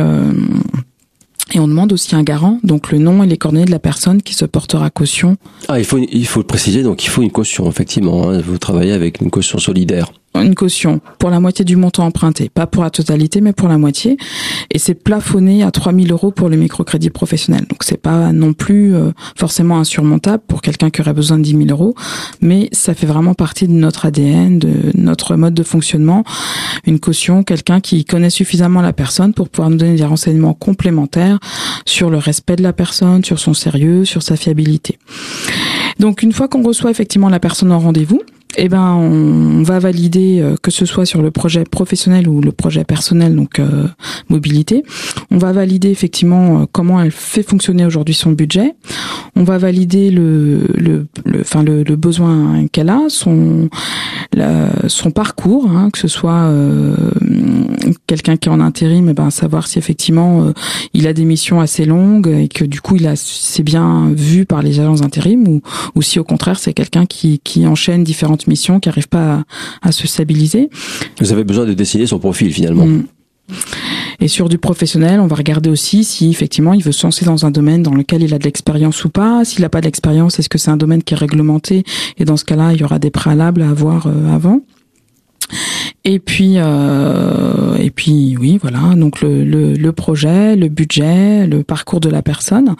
et 1.54 1.60
on 1.60 1.68
demande 1.68 1.94
aussi 1.94 2.15
un 2.15 2.24
garant, 2.24 2.60
donc 2.63 2.92
le 2.92 2.98
nom 2.98 3.24
et 3.24 3.27
les 3.27 3.38
coordonnées 3.38 3.65
de 3.65 3.72
la 3.72 3.80
personne 3.80 4.22
qui 4.22 4.34
se 4.34 4.46
portera 4.46 4.89
caution. 4.89 5.38
Ah, 5.68 5.80
il 5.80 5.86
faut, 5.86 6.00
il 6.00 6.25
faut 6.25 6.39
le 6.39 6.46
préciser, 6.46 6.82
donc 6.82 7.06
il 7.06 7.10
faut 7.10 7.22
une 7.22 7.32
caution, 7.32 7.70
effectivement. 7.70 8.30
hein. 8.30 8.42
Vous 8.42 8.58
travaillez 8.58 8.94
avec 8.94 9.22
une 9.22 9.30
caution 9.30 9.60
solidaire. 9.60 10.12
Une 10.42 10.56
caution 10.56 11.01
pour 11.20 11.30
la 11.30 11.39
moitié 11.39 11.63
du 11.65 11.75
montant 11.75 12.06
emprunté, 12.06 12.50
pas 12.50 12.68
pour 12.68 12.84
la 12.84 12.89
totalité, 12.89 13.42
mais 13.42 13.54
pour 13.54 13.68
la 13.68 13.77
moitié. 13.77 14.18
Et 14.72 14.80
c'est 14.80 14.94
plafonné 14.94 15.63
à 15.63 15.72
3000 15.72 16.12
euros 16.12 16.32
pour 16.32 16.50
le 16.50 16.58
microcrédit 16.58 17.10
professionnel. 17.10 17.65
Donc 17.70 17.84
c'est 17.84 18.01
pas 18.01 18.32
non 18.32 18.54
plus 18.54 18.94
euh, 18.96 19.12
forcément 19.38 19.80
insurmontable 19.80 20.44
pour 20.48 20.62
quelqu'un 20.62 20.89
qui 20.89 21.01
aurait 21.01 21.13
besoin 21.13 21.38
de 21.38 21.44
10 21.44 21.51
000 21.51 21.63
euros, 21.70 21.96
mais 22.42 22.70
ça 22.72 22.94
fait 22.94 23.06
vraiment 23.06 23.34
partie 23.34 23.68
de 23.68 23.74
notre 23.74 24.06
ADN, 24.06 24.60
de 24.60 24.92
notre 24.96 25.36
mode 25.36 25.54
de 25.54 25.63
fonctionnement. 25.63 26.24
Une 26.86 27.00
caution, 27.00 27.44
quelqu'un 27.44 27.80
qui 27.80 28.06
connaît 28.06 28.30
suffisamment 28.30 28.82
la 28.82 28.94
personne 28.94 29.34
pour 29.34 29.50
pouvoir 29.50 29.70
nous 29.70 29.77
donner 29.77 29.96
des 29.96 30.06
renseignements 30.06 30.54
complémentaires 30.54 31.39
sur 31.86 32.10
le 32.10 32.18
respect 32.18 32.56
de 32.56 32.63
la 32.63 32.74
personne, 32.74 33.24
sur 33.24 33.39
son 33.39 33.54
sérieux, 33.54 34.06
sur 34.06 34.24
sa 34.24 34.36
fiabilité. 34.36 34.98
Donc 36.00 36.24
une 36.24 36.34
fois 36.34 36.48
qu'on 36.48 36.63
reçoit 36.63 36.92
effectivement 36.92 37.30
la 37.30 37.39
personne 37.39 37.72
en 37.72 37.80
rendez-vous, 37.80 38.22
eh 38.58 38.70
ben, 38.70 38.94
on 38.94 39.64
va 39.64 39.80
valider 39.80 40.40
euh, 40.42 40.56
que 40.62 40.72
ce 40.72 40.86
soit 40.86 41.06
sur 41.06 41.22
le 41.22 41.32
projet 41.32 41.64
professionnel 41.64 42.28
ou 42.28 42.42
le 42.42 42.52
projet 42.52 42.84
personnel, 42.84 43.36
donc 43.36 43.60
euh, 43.60 43.88
mobilité. 44.30 44.84
On 45.32 45.38
va 45.38 45.52
valider 45.52 45.90
effectivement 45.90 46.62
euh, 46.62 46.66
comment 46.72 47.02
elle 47.02 47.12
fait 47.12 47.44
fonctionner 47.44 47.86
aujourd'hui 47.86 48.14
son 48.14 48.32
budget. 48.32 48.76
On 49.36 49.44
va 49.44 49.58
valider 49.58 50.12
le, 50.12 50.68
le, 50.76 51.08
enfin 51.42 51.64
le, 51.64 51.84
besoin 51.96 52.68
qu'elle 52.72 52.90
a, 52.90 53.02
son 53.10 53.70
son 54.88 55.12
parcours, 55.12 55.70
hein, 55.70 55.90
que 55.92 55.98
ce 55.98 56.08
soit 56.08 56.50
quelqu'un 58.08 58.38
qui 58.38 58.48
est 58.48 58.52
en 58.52 58.60
intérim, 58.62 59.10
eh 59.10 59.14
ben 59.14 59.30
savoir 59.30 59.68
si 59.68 59.78
effectivement 59.78 60.54
il 60.94 61.08
a 61.08 61.14
des 61.14 61.26
missions 61.26 61.60
assez 61.60 61.86
longues 61.86 62.28
et 62.28 62.48
que 62.48 62.64
du 62.64 62.80
coup 62.80 62.96
il 62.96 63.08
a 63.08 63.16
c'est 63.16 63.64
bien 63.64 64.12
vu 64.14 64.46
par 64.46 64.62
les 64.62 64.80
agences 64.80 65.02
intérim 65.02 65.48
ou, 65.48 65.62
ou 65.96 66.02
si 66.02 66.20
au 66.20 66.24
contraire 66.24 66.60
c'est 66.60 66.74
quelqu'un 66.74 67.06
qui, 67.06 67.40
qui 67.44 67.68
enchaîne 67.68 68.04
différentes 68.04 68.45
mission 68.48 68.80
qui 68.80 68.90
n'arrive 68.90 69.08
pas 69.08 69.44
à, 69.82 69.92
se 69.92 70.08
stabiliser. 70.08 70.70
Vous 71.20 71.32
avez 71.32 71.44
besoin 71.44 71.66
de 71.66 71.74
dessiner 71.74 72.06
son 72.08 72.20
profil 72.20 72.54
finalement. 72.54 72.86
Mm. 72.86 73.06
Et 74.20 74.28
sur 74.28 74.50
du 74.50 74.58
professionnel, 74.58 75.20
on 75.20 75.28
va 75.28 75.36
regarder 75.36 75.70
aussi 75.70 76.04
si 76.04 76.30
effectivement 76.30 76.74
il 76.74 76.84
veut 76.84 76.92
se 76.92 77.06
lancer 77.06 77.25
dans 77.25 77.46
un 77.46 77.52
domaine 77.52 77.84
dans 77.84 77.94
lequel 77.94 78.24
il 78.24 78.34
a 78.34 78.40
de 78.40 78.44
l'expérience 78.44 79.04
ou 79.06 79.10
pas. 79.10 79.44
S'il 79.46 79.62
n'a 79.62 79.70
pas 79.70 79.82
d'expérience, 79.82 80.40
est-ce 80.40 80.50
que 80.50 80.58
c'est 80.58 80.72
un 80.72 80.78
domaine 80.78 81.04
qui 81.04 81.14
est 81.14 81.18
réglementé? 81.18 81.84
Et 82.18 82.25
dans 82.25 82.38
ce 82.38 82.46
cas-là, 82.46 82.72
il 82.74 82.80
y 82.80 82.84
aura 82.84 82.98
des 82.98 83.12
préalables 83.12 83.62
à 83.62 83.70
avoir 83.70 84.08
euh, 84.08 84.34
avant. 84.34 84.62
Et 86.04 86.20
puis, 86.20 86.56
euh, 86.58 87.75
et 87.78 87.90
puis, 87.90 88.38
oui, 88.40 88.60
voilà. 88.62 88.96
Donc 88.96 89.22
le, 89.22 89.44
le, 89.44 89.74
le, 89.74 89.92
projet, 89.92 90.56
le 90.56 90.70
budget, 90.70 91.48
le 91.48 91.64
parcours 91.64 92.00
de 92.00 92.10
la 92.10 92.22
personne, 92.22 92.75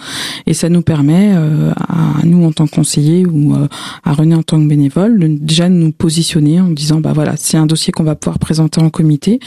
et 0.45 0.53
ça 0.53 0.69
nous 0.69 0.84
permet 0.84 1.31
euh, 1.34 1.72
à 1.75 2.24
nous 2.24 2.45
en 2.45 2.51
tant 2.51 2.67
que 2.67 2.75
conseiller 2.75 3.25
ou 3.25 3.55
euh, 3.55 3.67
à 4.03 4.13
René 4.13 4.36
en 4.36 4.43
tant 4.43 4.62
que 4.62 4.67
bénévole, 4.67 5.19
de, 5.19 5.27
déjà 5.27 5.69
de 5.69 5.74
nous 5.74 5.91
positionner 5.91 6.62
en 6.62 6.69
disant, 6.69 7.01
bah 7.01 7.13
voilà, 7.13 7.34
c'est 7.36 7.57
un 7.57 7.65
dossier 7.65 7.91
qu'on 7.91 8.03
va 8.03 8.15
pouvoir 8.15 8.38
présenter 8.38 8.79
en 8.79 8.89
comité, 8.89 9.39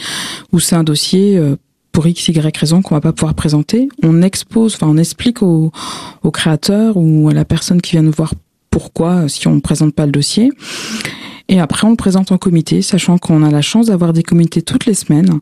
ou 0.51 0.59
c'est 0.59 0.75
un 0.75 0.83
dossier 0.83 1.37
euh, 1.37 1.55
pour 1.93 2.05
x 2.05 2.27
y 2.27 2.57
raison 2.57 2.81
qu'on 2.81 2.95
va 2.95 3.01
pas 3.01 3.13
pouvoir 3.13 3.33
présenter. 3.33 3.89
On 4.03 4.21
expose, 4.21 4.75
enfin, 4.75 4.87
on 4.89 4.97
explique 4.97 5.41
au, 5.41 5.71
au 6.23 6.31
créateur 6.31 6.97
ou 6.97 7.29
à 7.29 7.33
la 7.33 7.45
personne 7.45 7.81
qui 7.81 7.91
vient 7.91 8.03
nous 8.03 8.11
voir 8.11 8.33
pourquoi 8.69 9.27
si 9.27 9.47
on 9.47 9.55
ne 9.55 9.59
présente 9.59 9.93
pas 9.93 10.05
le 10.05 10.11
dossier. 10.11 10.51
Et 11.49 11.59
après, 11.59 11.87
on 11.87 11.89
le 11.89 11.95
présente 11.95 12.31
en 12.31 12.37
comité, 12.37 12.83
sachant 12.83 13.17
qu'on 13.17 13.43
a 13.43 13.49
la 13.49 13.63
chance 13.63 13.87
d'avoir 13.87 14.13
des 14.13 14.21
comités 14.21 14.61
toutes 14.61 14.85
les 14.85 14.93
semaines. 14.93 15.39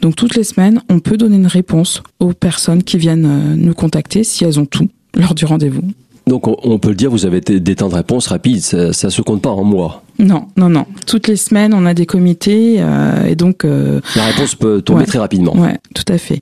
Donc, 0.00 0.16
toutes 0.16 0.36
les 0.36 0.44
semaines, 0.44 0.80
on 0.88 1.00
peut 1.00 1.18
donner 1.18 1.36
une 1.36 1.46
réponse 1.46 2.02
aux 2.18 2.32
personnes 2.32 2.82
qui 2.82 2.96
viennent 2.96 3.26
euh, 3.26 3.54
nous 3.54 3.74
contacter 3.74 4.24
si 4.24 4.44
elles 4.44 4.58
ont 4.58 4.64
tout 4.64 4.88
lors 5.14 5.34
du 5.34 5.44
rendez-vous. 5.44 5.82
Donc, 6.26 6.46
on 6.46 6.78
peut 6.78 6.88
le 6.88 6.94
dire, 6.94 7.10
vous 7.10 7.26
avez 7.26 7.40
des 7.40 7.76
temps 7.76 7.88
de 7.88 7.94
réponse 7.94 8.28
rapides, 8.28 8.60
ça, 8.60 8.86
ne 8.86 9.10
se 9.10 9.22
compte 9.22 9.42
pas 9.42 9.50
en 9.50 9.64
mois. 9.64 10.02
Non, 10.18 10.46
non, 10.56 10.68
non. 10.68 10.86
Toutes 11.06 11.28
les 11.28 11.36
semaines, 11.36 11.74
on 11.74 11.86
a 11.86 11.92
des 11.94 12.06
comités 12.06 12.76
euh, 12.78 13.26
et 13.26 13.34
donc 13.34 13.64
euh, 13.64 14.00
la 14.14 14.24
réponse 14.24 14.54
peut 14.54 14.80
tomber 14.80 15.06
très 15.06 15.18
rapidement. 15.18 15.56
Ouais, 15.56 15.76
tout 15.92 16.04
à 16.08 16.18
fait. 16.18 16.38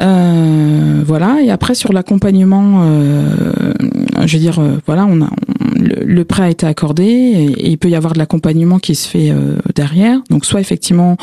Euh, 0.00 1.02
voilà. 1.04 1.38
Et 1.42 1.50
après 1.50 1.74
sur 1.74 1.92
l'accompagnement, 1.92 2.82
euh, 2.84 3.74
je 4.24 4.36
veux 4.36 4.40
dire, 4.40 4.60
voilà, 4.86 5.04
on 5.08 5.20
a 5.22 5.30
le, 5.76 6.22
prêt 6.24 6.44
a 6.44 6.50
été 6.50 6.66
accordé 6.66 7.04
et, 7.04 7.70
il 7.70 7.76
peut 7.76 7.88
y 7.88 7.96
avoir 7.96 8.12
de 8.12 8.18
l'accompagnement 8.18 8.78
qui 8.78 8.94
se 8.94 9.08
fait 9.08 9.32
derrière. 9.74 10.20
Donc 10.30 10.46
soit 10.46 10.60
effectivement 10.60 11.16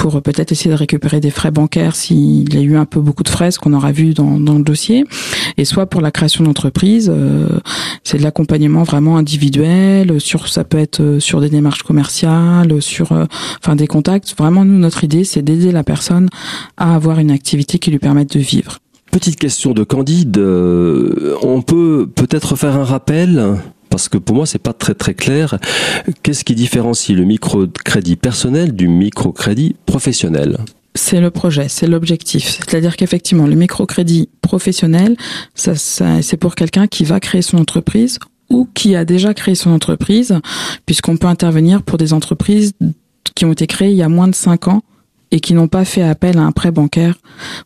pour 0.00 0.20
peut-être 0.22 0.50
essayer 0.50 0.70
de 0.70 0.76
récupérer 0.76 1.20
des 1.20 1.30
frais 1.30 1.52
bancaires 1.52 1.94
s'il 1.94 2.52
y 2.52 2.58
a 2.58 2.62
eu 2.62 2.76
un 2.76 2.86
peu 2.86 3.00
beaucoup 3.00 3.22
de 3.22 3.28
frais, 3.28 3.50
ce 3.50 3.58
qu'on 3.58 3.72
aura 3.72 3.92
vu 3.92 4.14
dans, 4.14 4.40
dans 4.40 4.58
le 4.58 4.64
dossier, 4.64 5.04
et 5.56 5.64
soit 5.64 5.86
pour 5.86 6.00
la 6.00 6.10
création 6.10 6.42
d'entreprise, 6.42 7.12
c'est 8.02 8.18
de 8.18 8.22
l'accompagnement 8.22 8.82
vraiment 8.82 9.16
individuel 9.16 10.20
sur 10.20 10.48
ça 10.48 10.64
peut 10.64 10.78
être 10.78 11.00
euh, 11.00 11.20
sur 11.20 11.40
des 11.40 11.50
démarches 11.50 11.82
commerciales, 11.82 12.80
sur 12.80 13.12
euh, 13.12 13.26
enfin 13.62 13.76
des 13.76 13.86
contacts. 13.86 14.34
Vraiment, 14.36 14.64
nous, 14.64 14.78
notre 14.78 15.04
idée, 15.04 15.24
c'est 15.24 15.42
d'aider 15.42 15.72
la 15.72 15.84
personne 15.84 16.28
à 16.76 16.94
avoir 16.94 17.18
une 17.18 17.30
activité 17.30 17.78
qui 17.78 17.90
lui 17.90 17.98
permette 17.98 18.36
de 18.36 18.40
vivre. 18.40 18.78
Petite 19.10 19.36
question 19.36 19.72
de 19.72 19.84
Candide. 19.84 20.38
Euh, 20.38 21.34
on 21.42 21.62
peut 21.62 22.08
peut-être 22.14 22.56
faire 22.56 22.76
un 22.76 22.84
rappel 22.84 23.56
parce 24.00 24.08
que 24.08 24.16
pour 24.16 24.34
moi 24.34 24.46
c'est 24.46 24.58
pas 24.58 24.72
très 24.72 24.94
très 24.94 25.12
clair. 25.12 25.58
Qu'est-ce 26.22 26.42
qui 26.42 26.54
différencie 26.54 27.14
le 27.14 27.24
microcrédit 27.24 28.16
personnel 28.16 28.72
du 28.72 28.88
microcrédit 28.88 29.76
professionnel? 29.84 30.56
C'est 30.94 31.20
le 31.20 31.30
projet, 31.30 31.68
c'est 31.68 31.86
l'objectif. 31.86 32.60
C'est-à-dire 32.60 32.96
qu'effectivement, 32.96 33.46
le 33.46 33.56
microcrédit 33.56 34.30
professionnel, 34.40 35.16
c'est 35.54 36.36
pour 36.38 36.54
quelqu'un 36.54 36.86
qui 36.86 37.04
va 37.04 37.20
créer 37.20 37.42
son 37.42 37.58
entreprise 37.58 38.18
ou 38.48 38.66
qui 38.72 38.96
a 38.96 39.04
déjà 39.04 39.34
créé 39.34 39.54
son 39.54 39.70
entreprise, 39.70 40.34
puisqu'on 40.86 41.18
peut 41.18 41.26
intervenir 41.26 41.82
pour 41.82 41.98
des 41.98 42.14
entreprises 42.14 42.72
qui 43.34 43.44
ont 43.44 43.52
été 43.52 43.66
créées 43.66 43.90
il 43.90 43.98
y 43.98 44.02
a 44.02 44.08
moins 44.08 44.28
de 44.28 44.34
5 44.34 44.68
ans 44.68 44.80
et 45.30 45.40
qui 45.40 45.54
n'ont 45.54 45.68
pas 45.68 45.84
fait 45.84 46.02
appel 46.02 46.38
à 46.38 46.42
un 46.42 46.52
prêt 46.52 46.70
bancaire, 46.70 47.14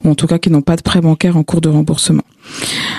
ou 0.05 0.11
en 0.11 0.15
tout 0.15 0.27
cas 0.27 0.39
qui 0.39 0.51
n'ont 0.51 0.63
pas 0.63 0.77
de 0.77 0.83
prêt 0.83 1.01
bancaire 1.01 1.37
en 1.37 1.43
cours 1.43 1.61
de 1.61 1.69
remboursement. 1.69 2.25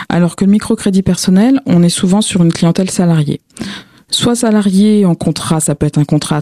Alors 0.10 0.36
que 0.36 0.46
le 0.46 0.52
microcrédit 0.52 1.04
personnel, 1.04 1.62
on 1.66 1.84
est 1.84 1.90
souvent 1.90 2.22
sur 2.22 2.44
une 2.44 2.52
clientèle 2.52 2.90
salariée 2.90 3.42
soit 4.10 4.36
salarié 4.36 5.06
en 5.06 5.16
contrat, 5.16 5.60
ça 5.60 5.76
peut 5.76 5.86
être 5.86 5.98
un 5.98 6.06
contrat 6.06 6.42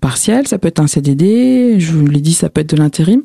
partiel, 0.00 0.48
ça 0.48 0.58
peut 0.58 0.68
être 0.68 0.80
un 0.80 0.86
CDD, 0.86 1.76
je 1.78 1.92
vous 1.92 2.06
l'ai 2.06 2.20
dit, 2.20 2.34
ça 2.34 2.48
peut 2.48 2.60
être 2.60 2.74
de 2.74 2.76
l'intérim. 2.76 3.22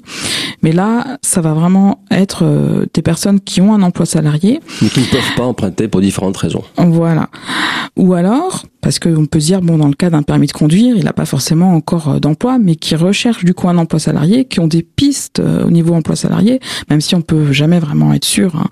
Mais 0.62 0.72
là, 0.72 1.18
ça 1.22 1.42
va 1.42 1.54
vraiment 1.54 2.04
être 2.12 2.44
euh, 2.44 2.86
des 2.94 3.02
personnes 3.02 3.40
qui 3.40 3.62
ont 3.62 3.74
un 3.74 3.82
emploi 3.82 4.06
salarié. 4.06 4.60
Mais 4.82 4.90
qui 4.90 5.00
ne 5.00 5.06
peuvent 5.06 5.36
pas 5.36 5.44
emprunter 5.44 5.88
pour 5.88 6.02
différentes 6.02 6.38
raisons. 6.38 6.64
Voilà. 6.78 7.30
Ou 7.96 8.14
alors, 8.14 8.64
parce 8.82 9.00
qu'on 9.00 9.26
peut 9.26 9.40
se 9.40 9.48
dire, 9.48 9.62
bon, 9.62 9.78
dans 9.78 9.88
le 9.88 9.94
cas 9.94 10.10
d'un 10.10 10.22
permis 10.22 10.48
de 10.48 10.52
conduire, 10.52 10.96
il 10.96 11.04
n'a 11.04 11.14
pas 11.14 11.26
forcément 11.26 11.74
encore 11.74 12.10
euh, 12.10 12.20
d'emploi, 12.20 12.60
mais 12.60 12.76
qui 12.76 12.96
recherche 12.96 13.44
du 13.44 13.54
coup 13.54 13.70
un 13.70 13.78
emploi 13.78 14.00
salarié, 14.00 14.46
qui 14.46 14.60
ont 14.60 14.68
des 14.68 14.84
pistes 14.84 15.40
euh, 15.40 15.66
au 15.66 15.72
niveau 15.72 15.94
emploi 15.94 16.16
salarié, 16.16 16.60
même 16.90 17.02
si 17.02 17.16
on 17.16 17.22
peut 17.22 17.52
jamais 17.52 17.80
vraiment 17.80 18.14
être 18.14 18.26
sûr. 18.26 18.56
Hein. 18.56 18.68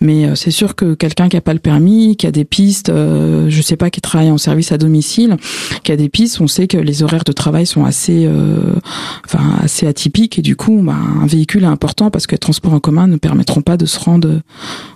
Mais 0.00 0.34
c'est 0.36 0.50
sûr 0.50 0.74
que 0.74 0.94
quelqu'un 0.94 1.28
qui 1.28 1.36
a 1.36 1.40
pas 1.40 1.52
le 1.52 1.60
permis, 1.60 2.16
qui 2.16 2.26
a 2.26 2.30
des 2.30 2.44
pistes, 2.44 2.90
je 2.90 3.62
sais 3.62 3.76
pas, 3.76 3.90
qui 3.90 4.00
travaille 4.00 4.30
en 4.30 4.38
service 4.38 4.61
à 4.70 4.78
domicile, 4.78 5.36
qui 5.82 5.90
a 5.90 5.96
des 5.96 6.08
pistes, 6.08 6.40
on 6.40 6.46
sait 6.46 6.68
que 6.68 6.76
les 6.76 7.02
horaires 7.02 7.24
de 7.24 7.32
travail 7.32 7.66
sont 7.66 7.84
assez, 7.84 8.26
euh, 8.26 8.74
enfin 9.24 9.56
assez 9.62 9.86
atypiques 9.86 10.38
et 10.38 10.42
du 10.42 10.54
coup, 10.54 10.80
bah, 10.82 10.94
un 11.20 11.26
véhicule 11.26 11.64
est 11.64 11.66
important 11.66 12.10
parce 12.10 12.26
que 12.26 12.32
les 12.32 12.38
transports 12.38 12.74
en 12.74 12.80
commun 12.80 13.06
ne 13.06 13.16
permettront 13.16 13.62
pas 13.62 13.76
de 13.76 13.86
se 13.86 13.98
rendre 13.98 14.40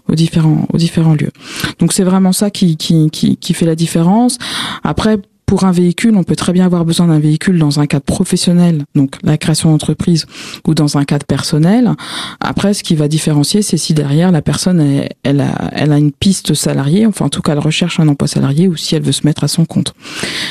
aux 0.08 0.14
différents 0.14 0.66
aux 0.73 0.78
différents 0.78 1.14
lieux. 1.14 1.32
Donc 1.80 1.92
c'est 1.92 2.04
vraiment 2.04 2.32
ça 2.32 2.50
qui 2.50 2.76
qui 2.76 3.11
qui, 3.11 3.37
qui 3.37 3.54
fait 3.54 3.66
la 3.66 3.75
différence. 3.75 4.38
Après 4.85 5.18
pour 5.46 5.64
un 5.64 5.70
véhicule, 5.70 6.16
on 6.16 6.24
peut 6.24 6.34
très 6.34 6.52
bien 6.52 6.66
avoir 6.66 6.84
besoin 6.84 7.06
d'un 7.06 7.20
véhicule 7.20 7.58
dans 7.58 7.78
un 7.78 7.86
cadre 7.86 8.04
professionnel, 8.04 8.84
donc 8.96 9.14
la 9.22 9.38
création 9.38 9.70
d'entreprise, 9.70 10.26
ou 10.66 10.74
dans 10.74 10.98
un 10.98 11.04
cadre 11.04 11.24
personnel. 11.24 11.92
Après, 12.40 12.74
ce 12.74 12.82
qui 12.82 12.96
va 12.96 13.06
différencier, 13.06 13.62
c'est 13.62 13.76
si 13.76 13.94
derrière 13.94 14.32
la 14.32 14.42
personne, 14.42 15.04
elle, 15.22 15.40
a, 15.40 15.70
elle 15.72 15.92
a 15.92 15.98
une 15.98 16.10
piste 16.10 16.54
salariée, 16.54 17.06
enfin 17.06 17.26
en 17.26 17.28
tout 17.28 17.42
cas, 17.42 17.52
elle 17.52 17.60
recherche 17.60 18.00
un 18.00 18.08
emploi 18.08 18.26
salarié, 18.26 18.66
ou 18.66 18.76
si 18.76 18.96
elle 18.96 19.02
veut 19.02 19.12
se 19.12 19.24
mettre 19.24 19.44
à 19.44 19.48
son 19.48 19.64
compte. 19.64 19.94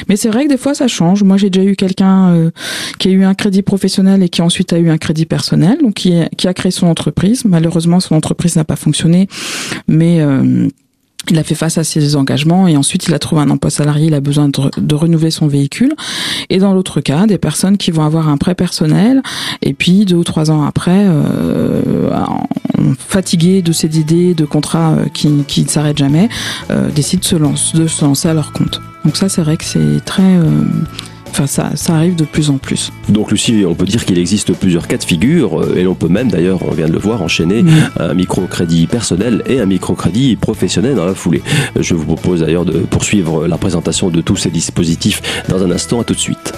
Mais 0.08 0.16
c'est 0.16 0.30
vrai 0.30 0.46
que 0.46 0.50
des 0.50 0.58
fois, 0.58 0.74
ça 0.74 0.88
change. 0.88 1.24
Moi, 1.24 1.36
j'ai 1.36 1.50
déjà 1.50 1.70
eu 1.70 1.76
quelqu'un 1.76 2.30
euh, 2.34 2.52
qui 2.98 3.10
a 3.10 3.12
eu 3.12 3.24
un 3.26 3.34
crédit 3.34 3.64
professionnel 3.64 4.24
et 4.24 4.30
qui 4.30 4.42
ensuite 4.42 4.72
a 4.72 4.80
eu 4.80 4.90
un 4.90 4.98
crédit 4.98 5.26
personnel, 5.26 5.78
donc 5.82 5.96
qui, 5.96 6.14
qui 6.38 6.48
a 6.48 6.54
créé 6.54 6.72
son 6.72 6.88
entreprise. 6.88 7.44
Malheureusement, 7.44 8.00
son 8.00 8.16
entreprise 8.16 8.56
n'a 8.56 8.64
pas 8.64 8.78
fonctionné, 8.78 9.28
mais 9.90 10.22
euh, 10.22 10.70
il 11.30 11.40
a 11.40 11.44
fait 11.44 11.56
face 11.56 11.78
à 11.78 11.84
ses 11.84 12.16
engagements 12.16 12.68
et 12.68 12.78
ensuite 12.78 13.08
il 13.08 13.14
a 13.14 13.20
trouvé 13.20 13.42
un 13.42 13.50
emploi 13.50 13.70
salarié, 13.70 14.08
il 14.08 14.14
a 14.14 14.22
besoin 14.22 14.50
de, 14.50 14.96
renouveler 14.96 15.32
son 15.32 15.48
véhicule. 15.48 15.94
Et 16.50 16.60
dans 16.60 16.74
l'autre 16.74 17.02
cas, 17.02 17.26
des 17.26 17.38
personnes 17.38 17.78
qui 17.78 17.92
vont 17.92 18.04
avoir 18.04 18.30
un 18.30 18.38
prêt 18.38 18.56
personnel 18.56 19.22
et 19.62 19.74
puis 19.74 20.06
deux 20.06 20.16
ou 20.16 20.24
trois 20.24 20.52
ans 20.52 20.64
après, 20.64 21.06
euh, 21.06 21.82
fatiguées 22.98 23.62
de 23.62 23.72
ces 23.72 24.00
idées, 24.00 24.34
de 24.34 24.46
contrats 24.46 24.94
euh, 24.94 25.06
qui, 25.14 25.44
qui 25.48 25.64
ne 25.64 25.70
s'arrêtent 25.70 25.98
jamais, 25.98 26.30
euh, 26.72 26.90
décident 26.92 27.22
de 27.22 27.26
se, 27.26 27.36
lancer, 27.36 27.78
de 27.78 27.88
se 27.88 28.04
lancer 28.04 28.28
à 28.28 28.34
leur 28.34 28.52
compte. 28.52 28.82
Donc 29.04 29.18
ça, 29.18 29.30
c'est 29.30 29.42
vrai 29.42 29.58
que 29.58 29.64
c'est 29.64 30.04
très... 30.06 30.24
Euh, 30.24 30.64
Enfin, 31.36 31.48
ça, 31.48 31.72
ça 31.76 31.96
arrive 31.96 32.16
de 32.16 32.24
plus 32.24 32.50
en 32.50 32.58
plus. 32.58 32.94
Donc, 33.10 33.30
Lucie, 33.30 33.66
on 33.68 33.76
peut 33.76 33.86
dire 33.86 34.06
qu'il 34.06 34.18
existe 34.18 34.54
plusieurs 34.54 34.88
cas 34.88 34.96
de 34.96 35.04
figure, 35.04 35.60
euh, 35.60 35.76
et 35.76 35.84
l'on 35.84 35.94
peut 35.94 36.08
même, 36.08 36.32
d'ailleurs, 36.32 36.60
on 36.66 36.72
vient 36.72 36.88
de 36.88 36.94
le 36.94 36.98
voir, 36.98 37.22
enchaîner 37.22 37.66
un 38.00 38.14
microcrédit 38.14 38.88
personnel 38.88 39.44
et 39.46 39.60
un 39.60 39.66
microcrédit 39.66 40.38
professionnel 40.38 40.96
dans 40.96 41.04
la 41.04 41.14
foulée. 41.14 41.42
Je 41.78 41.94
vous 41.94 42.06
propose 42.06 42.40
d'ailleurs 42.40 42.64
de 42.64 42.80
poursuivre 42.80 43.48
la 43.48 43.58
présentation 43.58 44.10
de 44.10 44.22
tous 44.22 44.38
ces 44.38 44.50
dispositifs 44.50 45.22
dans 45.50 45.62
un 45.62 45.72
instant. 45.72 46.00
À 46.00 46.06
tout 46.06 46.14
de 46.14 46.20
suite. 46.20 46.54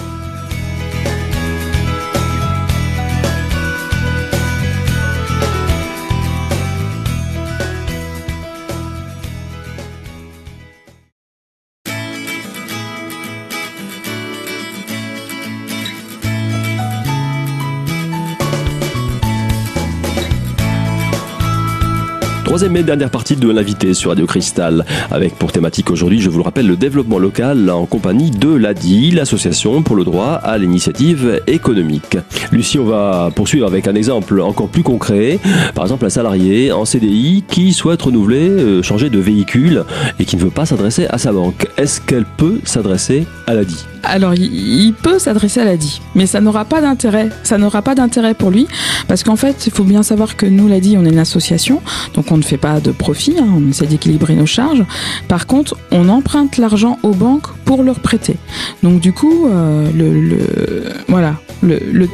Troisième 22.68 22.84
et 22.84 22.86
dernière 22.86 23.10
partie 23.10 23.34
de 23.34 23.50
l'invité 23.50 23.94
sur 23.94 24.10
Radio 24.10 24.26
Cristal, 24.26 24.84
avec 25.10 25.36
pour 25.36 25.52
thématique 25.52 25.90
aujourd'hui, 25.90 26.20
je 26.20 26.28
vous 26.28 26.36
le 26.36 26.44
rappelle, 26.44 26.66
le 26.66 26.76
développement 26.76 27.18
local 27.18 27.70
en 27.70 27.86
compagnie 27.86 28.30
de 28.30 28.54
l'ADI, 28.54 29.10
l'association 29.10 29.82
pour 29.82 29.96
le 29.96 30.04
droit 30.04 30.32
à 30.32 30.58
l'initiative 30.58 31.40
économique. 31.46 32.18
Lucie, 32.52 32.78
on 32.78 32.84
va 32.84 33.30
poursuivre 33.34 33.66
avec 33.66 33.88
un 33.88 33.94
exemple 33.94 34.38
encore 34.42 34.68
plus 34.68 34.82
concret. 34.82 35.38
Par 35.74 35.84
exemple, 35.84 36.04
un 36.04 36.10
salarié 36.10 36.70
en 36.70 36.84
CDI 36.84 37.42
qui 37.48 37.72
souhaite 37.72 38.02
renouveler, 38.02 38.50
euh, 38.50 38.82
changer 38.82 39.08
de 39.08 39.18
véhicule 39.18 39.84
et 40.18 40.26
qui 40.26 40.36
ne 40.36 40.42
veut 40.42 40.50
pas 40.50 40.66
s'adresser 40.66 41.06
à 41.06 41.16
sa 41.16 41.32
banque. 41.32 41.68
Est-ce 41.78 42.02
qu'elle 42.02 42.26
peut 42.26 42.60
s'adresser 42.64 43.26
à 43.46 43.54
l'ADI 43.54 43.86
alors, 44.04 44.32
il, 44.34 44.94
peut 44.94 45.18
s'adresser 45.18 45.60
à 45.60 45.64
l'ADI, 45.64 46.00
mais 46.14 46.26
ça 46.26 46.40
n'aura 46.40 46.64
pas 46.64 46.80
d'intérêt. 46.80 47.28
Ça 47.42 47.58
n'aura 47.58 47.82
pas 47.82 47.94
d'intérêt 47.94 48.32
pour 48.32 48.50
lui, 48.50 48.66
parce 49.06 49.22
qu'en 49.22 49.36
fait, 49.36 49.66
il 49.66 49.72
faut 49.72 49.84
bien 49.84 50.02
savoir 50.02 50.36
que 50.36 50.46
nous, 50.46 50.68
l'ADI, 50.68 50.96
on 50.96 51.04
est 51.04 51.10
une 51.10 51.18
association, 51.18 51.82
donc 52.14 52.30
on 52.30 52.36
ne 52.36 52.42
fait 52.42 52.57
pas 52.58 52.80
de 52.80 52.90
profit, 52.90 53.36
hein, 53.38 53.46
on 53.56 53.70
essaie 53.70 53.86
d'équilibrer 53.86 54.34
nos 54.34 54.46
charges. 54.46 54.84
Par 55.28 55.46
contre, 55.46 55.76
on 55.90 56.08
emprunte 56.08 56.56
l'argent 56.56 56.98
aux 57.02 57.14
banques 57.14 57.48
pour 57.64 57.82
leur 57.82 58.00
prêter. 58.00 58.36
Donc, 58.82 59.00
du 59.00 59.12
coup, 59.12 59.46
euh, 59.46 59.90
le, 59.92 60.38
voilà, 61.08 61.34
le, 61.62 62.08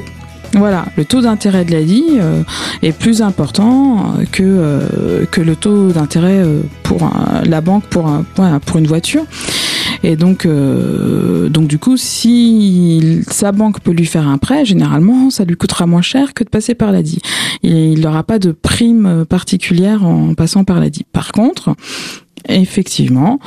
voilà, 0.52 0.84
le 0.96 1.04
taux 1.04 1.20
d'intérêt 1.20 1.64
de 1.64 1.72
l'ADI 1.72 2.04
euh, 2.12 2.42
est 2.82 2.96
plus 2.96 3.22
important 3.22 4.14
que, 4.30 4.42
euh, 4.42 5.26
que 5.30 5.40
le 5.40 5.56
taux 5.56 5.88
d'intérêt 5.88 6.42
pour 6.82 7.10
la 7.44 7.60
banque 7.60 7.84
pour, 7.84 8.10
pour 8.64 8.78
une 8.78 8.86
voiture. 8.86 9.24
Et 10.04 10.16
donc, 10.16 10.44
euh, 10.44 11.48
donc 11.48 11.66
du 11.66 11.78
coup, 11.78 11.96
si 11.96 13.22
sa 13.26 13.52
banque 13.52 13.80
peut 13.80 13.90
lui 13.90 14.04
faire 14.04 14.28
un 14.28 14.36
prêt, 14.36 14.66
généralement, 14.66 15.30
ça 15.30 15.44
lui 15.44 15.56
coûtera 15.56 15.86
moins 15.86 16.02
cher 16.02 16.34
que 16.34 16.44
de 16.44 16.50
passer 16.50 16.74
par 16.74 16.92
l'ADI. 16.92 17.20
Il 17.62 18.00
n'aura 18.00 18.22
pas 18.22 18.38
de 18.38 18.52
prime 18.52 19.24
particulière 19.26 20.04
en 20.04 20.34
passant 20.34 20.64
par 20.64 20.78
l'ADI. 20.78 21.04
Par 21.10 21.32
contre, 21.32 21.74
effectivement, 22.48 23.38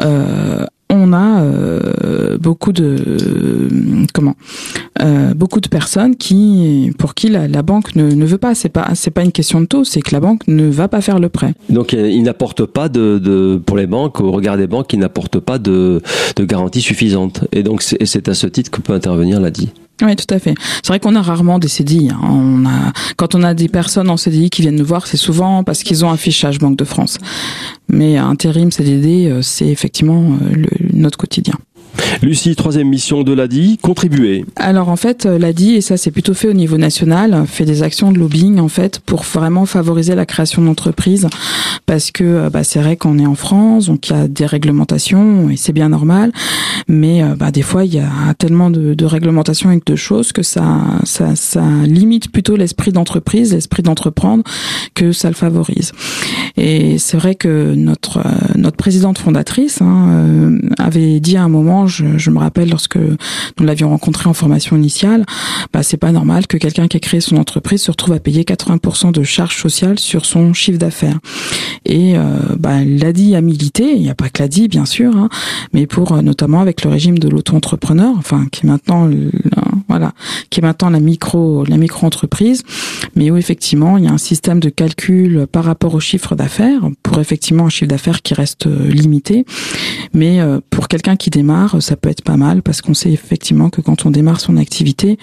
euh, 0.00 0.64
on 0.90 1.12
a 1.12 1.40
euh, 1.40 2.38
beaucoup 2.38 2.72
de 2.72 3.68
comment 4.14 4.34
euh, 5.00 5.34
beaucoup 5.34 5.60
de 5.60 5.68
personnes 5.68 6.16
qui 6.16 6.92
pour 6.98 7.14
qui 7.14 7.28
la, 7.28 7.62
banque 7.62 7.96
ne, 7.96 8.24
veut 8.24 8.38
pas. 8.38 8.54
C'est 8.54 8.68
pas 8.68 8.90
c'est 8.94 9.10
pas 9.10 9.22
une 9.22 9.32
question 9.32 9.60
de 9.60 9.66
taux 9.66 9.84
c'est 9.84 10.00
que 10.00 10.12
la 10.12 10.20
banque 10.20 10.46
ne 10.46 10.68
va 10.68 10.88
pas 10.88 11.00
faire 11.00 11.18
le 11.18 11.28
prêt. 11.28 11.54
Donc 11.70 11.92
il 11.92 12.22
n'apporte 12.22 12.64
pas 12.66 12.88
de, 12.88 13.60
pour 13.64 13.76
les 13.76 13.86
banques 13.86 14.20
au 14.20 14.30
regard 14.30 14.56
des 14.56 14.66
banques 14.66 14.92
il 14.92 15.00
n'apporte 15.00 15.40
pas 15.40 15.58
de, 15.58 16.02
de 16.36 16.44
garantie 16.44 16.80
suffisante. 16.80 17.44
Et 17.52 17.62
donc 17.62 17.82
c'est 17.82 18.28
à 18.28 18.34
ce 18.34 18.46
titre 18.46 18.70
que 18.70 18.80
peut 18.80 18.92
intervenir 18.92 19.40
l'ADI 19.40 19.70
oui, 20.02 20.16
tout 20.16 20.32
à 20.34 20.38
fait. 20.38 20.54
C'est 20.82 20.88
vrai 20.88 21.00
qu'on 21.00 21.14
a 21.14 21.22
rarement 21.22 21.58
des 21.58 21.68
CDI. 21.68 22.10
Hein. 22.10 22.20
On 22.22 22.66
a, 22.66 22.92
quand 23.16 23.34
on 23.34 23.42
a 23.42 23.54
des 23.54 23.68
personnes 23.68 24.10
en 24.10 24.16
CDI 24.16 24.50
qui 24.50 24.62
viennent 24.62 24.76
nous 24.76 24.84
voir, 24.84 25.06
c'est 25.06 25.16
souvent 25.16 25.64
parce 25.64 25.82
qu'ils 25.82 26.04
ont 26.04 26.10
un 26.10 26.16
fichage 26.16 26.58
Banque 26.58 26.76
de 26.76 26.84
France. 26.84 27.18
Mais 27.88 28.16
intérim, 28.18 28.70
CDD, 28.70 29.28
euh, 29.28 29.42
c'est 29.42 29.68
effectivement 29.68 30.36
euh, 30.42 30.64
notre 30.92 31.18
quotidien. 31.18 31.54
Lucie, 32.22 32.56
troisième 32.56 32.88
mission 32.88 33.22
de 33.22 33.32
l'ADI, 33.32 33.78
contribuer. 33.78 34.44
Alors 34.56 34.88
en 34.88 34.96
fait, 34.96 35.26
euh, 35.26 35.38
l'ADI, 35.38 35.76
et 35.76 35.80
ça 35.80 35.96
c'est 35.96 36.10
plutôt 36.10 36.34
fait 36.34 36.48
au 36.48 36.52
niveau 36.52 36.78
national, 36.78 37.44
fait 37.46 37.64
des 37.64 37.82
actions 37.82 38.12
de 38.12 38.18
lobbying 38.18 38.58
en 38.58 38.68
fait 38.68 39.00
pour 39.00 39.22
vraiment 39.22 39.66
favoriser 39.66 40.14
la 40.14 40.26
création 40.26 40.62
d'entreprises 40.62 41.28
parce 41.84 42.10
que 42.10 42.24
euh, 42.24 42.50
bah, 42.50 42.64
c'est 42.64 42.80
vrai 42.80 42.96
qu'on 42.96 43.18
est 43.18 43.26
en 43.26 43.34
France, 43.34 43.86
donc 43.86 44.08
il 44.08 44.16
y 44.16 44.18
a 44.18 44.28
des 44.28 44.46
réglementations 44.46 45.50
et 45.50 45.56
c'est 45.56 45.72
bien 45.72 45.90
normal, 45.90 46.32
mais 46.88 47.22
euh, 47.22 47.34
bah, 47.36 47.50
des 47.50 47.62
fois 47.62 47.84
il 47.84 47.94
y 47.94 48.00
a 48.00 48.34
tellement 48.38 48.70
de, 48.70 48.94
de 48.94 49.04
réglementations 49.04 49.70
et 49.70 49.80
de 49.84 49.96
choses 49.96 50.32
que 50.32 50.42
ça, 50.42 50.66
limite 51.84 52.30
plutôt 52.30 52.56
l'esprit 52.56 52.92
d'entreprise, 52.92 53.52
l'esprit 53.52 53.82
d'entreprendre 53.82 54.42
que 54.94 55.12
ça 55.12 55.28
le 55.28 55.34
favorise. 55.34 55.92
Et 56.56 56.98
c'est 56.98 57.16
vrai 57.16 57.34
que 57.34 57.74
notre 57.74 58.20
notre 58.56 58.76
présidente 58.76 59.18
fondatrice 59.18 59.80
hein, 59.82 60.58
avait 60.78 61.20
dit 61.20 61.36
à 61.36 61.42
un 61.42 61.48
moment 61.48 61.85
je, 61.86 62.30
me 62.30 62.38
rappelle 62.38 62.70
lorsque 62.70 62.96
nous 62.96 63.66
l'avions 63.66 63.90
rencontré 63.90 64.28
en 64.28 64.34
formation 64.34 64.76
initiale, 64.76 65.24
bah, 65.72 65.82
c'est 65.82 65.96
pas 65.96 66.12
normal 66.12 66.46
que 66.46 66.56
quelqu'un 66.56 66.88
qui 66.88 66.96
a 66.96 67.00
créé 67.00 67.20
son 67.20 67.36
entreprise 67.36 67.82
se 67.82 67.90
retrouve 67.90 68.14
à 68.14 68.20
payer 68.20 68.42
80% 68.42 69.12
de 69.12 69.22
charges 69.22 69.56
sociales 69.56 69.98
sur 69.98 70.26
son 70.26 70.52
chiffre 70.52 70.78
d'affaires. 70.78 71.18
Et 71.84 72.16
euh, 72.16 72.38
bah, 72.58 72.84
l'ADI 72.84 73.36
a 73.36 73.40
milité, 73.40 73.92
il 73.92 74.02
n'y 74.02 74.10
a 74.10 74.14
pas 74.14 74.28
que 74.28 74.42
l'ADI 74.42 74.68
bien 74.68 74.84
sûr, 74.84 75.16
hein, 75.16 75.28
mais 75.72 75.86
pour 75.86 76.12
euh, 76.12 76.22
notamment 76.22 76.60
avec 76.60 76.84
le 76.84 76.90
régime 76.90 77.18
de 77.18 77.28
l'auto-entrepreneur, 77.28 78.14
enfin 78.16 78.46
qui 78.50 78.66
est 78.66 78.68
maintenant 78.68 79.08
voilà, 79.88 80.12
qui 80.50 80.60
est 80.60 80.62
maintenant 80.62 80.90
la 80.90 81.00
micro 81.00 81.64
la 81.64 81.76
micro-entreprise, 81.76 82.62
mais 83.14 83.30
où 83.30 83.36
effectivement 83.36 83.98
il 83.98 84.04
y 84.04 84.08
a 84.08 84.12
un 84.12 84.18
système 84.18 84.60
de 84.60 84.68
calcul 84.68 85.46
par 85.50 85.64
rapport 85.64 85.94
au 85.94 86.00
chiffre 86.00 86.34
d'affaires 86.34 86.82
pour 87.02 87.18
effectivement 87.18 87.66
un 87.66 87.68
chiffre 87.68 87.88
d'affaires 87.88 88.22
qui 88.22 88.34
reste 88.34 88.66
euh, 88.66 88.88
limité, 88.88 89.44
mais 90.12 90.40
euh, 90.40 90.60
pour 90.70 90.88
quelqu'un 90.88 91.16
qui 91.16 91.30
démarre 91.30 91.82
ça 91.82 91.96
peut 91.96 92.08
être 92.08 92.22
pas 92.22 92.36
mal 92.36 92.62
parce 92.62 92.80
qu'on 92.80 92.94
sait 92.94 93.12
effectivement 93.12 93.70
que 93.70 93.80
quand 93.80 94.06
on 94.06 94.10
démarre 94.10 94.40
son 94.40 94.56
activité, 94.56 95.18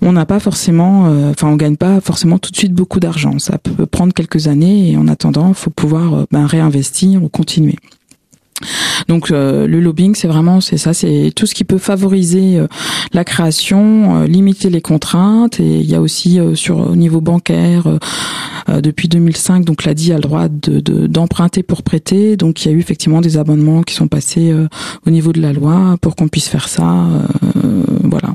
on 0.00 0.12
n'a 0.12 0.26
pas 0.26 0.40
forcément, 0.40 1.06
euh, 1.06 1.30
enfin 1.30 1.48
on 1.48 1.56
gagne 1.56 1.76
pas 1.76 2.00
forcément 2.00 2.38
tout 2.38 2.50
de 2.50 2.56
suite 2.56 2.72
beaucoup 2.72 3.00
d'argent. 3.00 3.38
Ça 3.38 3.58
peut 3.58 3.86
prendre 3.86 4.12
quelques 4.12 4.48
années 4.48 4.92
et 4.92 4.96
en 4.96 5.08
attendant, 5.08 5.54
faut 5.54 5.70
pouvoir 5.70 6.26
ben, 6.30 6.46
réinvestir 6.46 7.22
ou 7.22 7.28
continuer. 7.28 7.76
Donc 9.08 9.30
euh, 9.30 9.66
le 9.66 9.80
lobbying, 9.80 10.14
c'est 10.14 10.28
vraiment 10.28 10.60
c'est 10.60 10.76
ça, 10.76 10.94
c'est 10.94 11.32
tout 11.34 11.46
ce 11.46 11.54
qui 11.54 11.64
peut 11.64 11.78
favoriser 11.78 12.58
euh, 12.58 12.66
la 13.12 13.24
création, 13.24 14.22
euh, 14.22 14.26
limiter 14.26 14.70
les 14.70 14.80
contraintes. 14.80 15.60
Et 15.60 15.80
il 15.80 15.90
y 15.90 15.94
a 15.94 16.00
aussi 16.00 16.38
sur 16.54 16.78
au 16.78 16.96
niveau 16.96 17.20
bancaire 17.20 17.84
depuis 18.68 19.08
2005, 19.08 19.64
donc 19.64 19.84
l'ADI 19.84 20.12
a 20.12 20.16
le 20.16 20.20
droit 20.20 20.48
de 20.48 20.80
d'emprunter 21.06 21.62
pour 21.62 21.82
prêter. 21.82 22.36
Donc 22.36 22.64
il 22.64 22.70
y 22.70 22.74
a 22.74 22.74
eu 22.74 22.80
effectivement 22.80 23.20
des 23.20 23.36
abonnements 23.36 23.82
qui 23.82 23.94
sont 23.94 24.08
passés 24.08 24.54
au 25.06 25.10
niveau 25.10 25.32
de 25.32 25.40
la 25.40 25.52
loi 25.52 25.96
pour 26.00 26.16
qu'on 26.16 26.28
puisse 26.28 26.48
faire 26.48 26.68
ça, 26.68 27.06
voilà, 28.04 28.34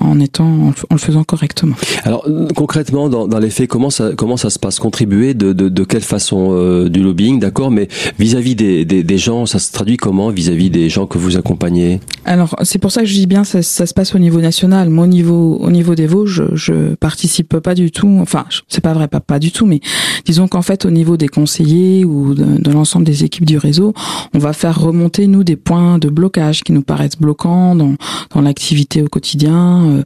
en 0.00 0.20
étant 0.20 0.44
en, 0.44 0.72
le 0.90 0.98
faisant 0.98 1.24
correctement. 1.24 1.76
Alors 2.04 2.26
concrètement, 2.56 3.08
dans, 3.08 3.38
les 3.38 3.50
faits, 3.50 3.68
comment 3.68 3.90
ça 3.90 4.12
comment 4.16 4.36
ça 4.36 4.50
se 4.50 4.58
passe? 4.58 4.78
Contribuer 4.78 5.34
de, 5.34 5.52
de, 5.52 5.68
de 5.68 5.84
quelle 5.84 6.02
façon 6.02 6.86
du 6.88 7.02
lobbying, 7.02 7.38
d'accord 7.38 7.70
Mais 7.70 7.88
vis-à-vis 8.18 8.54
des, 8.54 8.84
des, 8.84 9.18
gens, 9.18 9.46
se 9.60 9.72
traduit 9.72 9.96
comment 9.96 10.30
vis-à-vis 10.30 10.70
des 10.70 10.88
gens 10.88 11.06
que 11.06 11.18
vous 11.18 11.36
accompagnez 11.36 12.00
Alors 12.24 12.56
c'est 12.62 12.78
pour 12.78 12.90
ça 12.90 13.02
que 13.02 13.06
je 13.06 13.14
dis 13.14 13.26
bien 13.26 13.44
ça, 13.44 13.62
ça 13.62 13.86
se 13.86 13.94
passe 13.94 14.14
au 14.14 14.18
niveau 14.18 14.40
national. 14.40 14.90
Moi 14.90 15.04
au 15.04 15.08
niveau 15.08 15.58
au 15.60 15.70
niveau 15.70 15.94
des 15.94 16.06
Vosges, 16.06 16.42
je, 16.52 16.56
je 16.56 16.94
participe 16.94 17.58
pas 17.58 17.74
du 17.74 17.90
tout. 17.90 18.18
Enfin 18.20 18.46
c'est 18.68 18.80
pas 18.80 18.92
vrai, 18.92 19.08
pas 19.08 19.20
pas 19.20 19.38
du 19.38 19.52
tout, 19.52 19.66
mais 19.66 19.80
disons 20.24 20.48
qu'en 20.48 20.62
fait 20.62 20.84
au 20.84 20.90
niveau 20.90 21.16
des 21.16 21.28
conseillers 21.28 22.04
ou 22.04 22.34
de, 22.34 22.70
l'ensemble 22.70 23.04
des 23.04 23.24
équipes 23.24 23.44
du 23.44 23.58
réseau, 23.58 23.94
on 24.34 24.38
va 24.38 24.52
faire 24.52 24.80
remonter 24.80 25.26
nous 25.26 25.44
des 25.44 25.56
points 25.56 25.98
de 25.98 26.08
blocage 26.08 26.62
qui 26.62 26.72
nous 26.72 26.82
paraissent 26.82 27.18
bloquants 27.18 27.74
dans 27.74 27.94
dans 28.34 28.40
l'activité 28.40 29.02
au 29.02 29.08
quotidien. 29.08 29.84
Euh, 29.86 30.02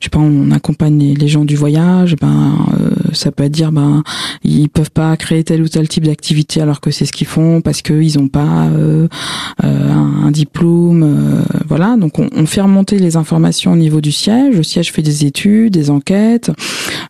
je 0.00 0.06
sais 0.06 0.10
pas, 0.10 0.18
on 0.18 0.50
accompagne 0.50 1.14
les, 1.14 1.28
gens 1.28 1.44
du 1.44 1.56
voyage. 1.56 2.16
Ben 2.20 2.56
euh, 2.80 2.90
ça 3.12 3.30
peut 3.30 3.44
être 3.44 3.52
dire 3.52 3.72
ben 3.72 4.02
ils 4.44 4.68
peuvent 4.68 4.90
pas 4.90 5.16
créer 5.16 5.44
tel 5.44 5.62
ou 5.62 5.68
tel 5.68 5.88
type 5.88 6.04
d'activité 6.04 6.60
alors 6.60 6.80
que 6.80 6.90
c'est 6.90 7.06
ce 7.06 7.12
qu'ils 7.12 7.26
font 7.26 7.60
parce 7.60 7.82
qu'ils 7.82 8.18
ont 8.18 8.28
pas 8.28 8.66
euh, 8.66 8.91
euh, 8.92 9.92
un, 9.92 10.30
diplôme, 10.30 11.02
euh, 11.02 11.42
voilà. 11.66 11.96
Donc 11.96 12.18
on, 12.18 12.28
on, 12.34 12.46
fait 12.46 12.60
remonter 12.60 12.98
les 12.98 13.16
informations 13.16 13.72
au 13.72 13.76
niveau 13.76 14.00
du 14.00 14.12
siège. 14.12 14.56
Le 14.56 14.62
siège 14.62 14.92
fait 14.92 15.02
des 15.02 15.24
études, 15.24 15.72
des 15.72 15.90
enquêtes, 15.90 16.50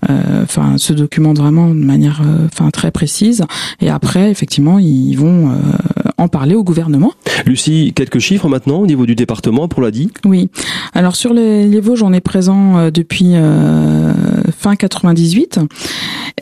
enfin 0.09 0.77
se 0.79 0.93
documente 0.93 1.39
vraiment 1.39 1.69
de 1.69 1.75
manière, 1.75 2.23
très 2.73 2.91
précise. 2.91 3.45
Et 3.81 3.91
après, 3.91 4.31
effectivement, 4.31 4.79
ils 4.79 5.15
vont 5.15 5.51
en 6.19 6.29
parler 6.29 6.55
au 6.55 6.65
gouvernement. 6.65 7.13
Lucie, 7.47 7.93
quelques 7.95 8.19
chiffres 8.19 8.49
maintenant 8.49 8.79
au 8.79 8.87
niveau 8.87 9.07
du 9.07 9.15
département 9.15 9.69
pour 9.69 9.83
l'ADI 9.83 10.11
Oui. 10.25 10.49
Alors 10.95 11.17
sur 11.17 11.33
les, 11.33 11.67
les 11.67 11.81
Vosges, 11.81 12.03
on 12.03 12.13
est 12.13 12.21
présent 12.21 12.91
depuis 12.91 13.35
fin 14.63 14.77
98. 14.77 15.59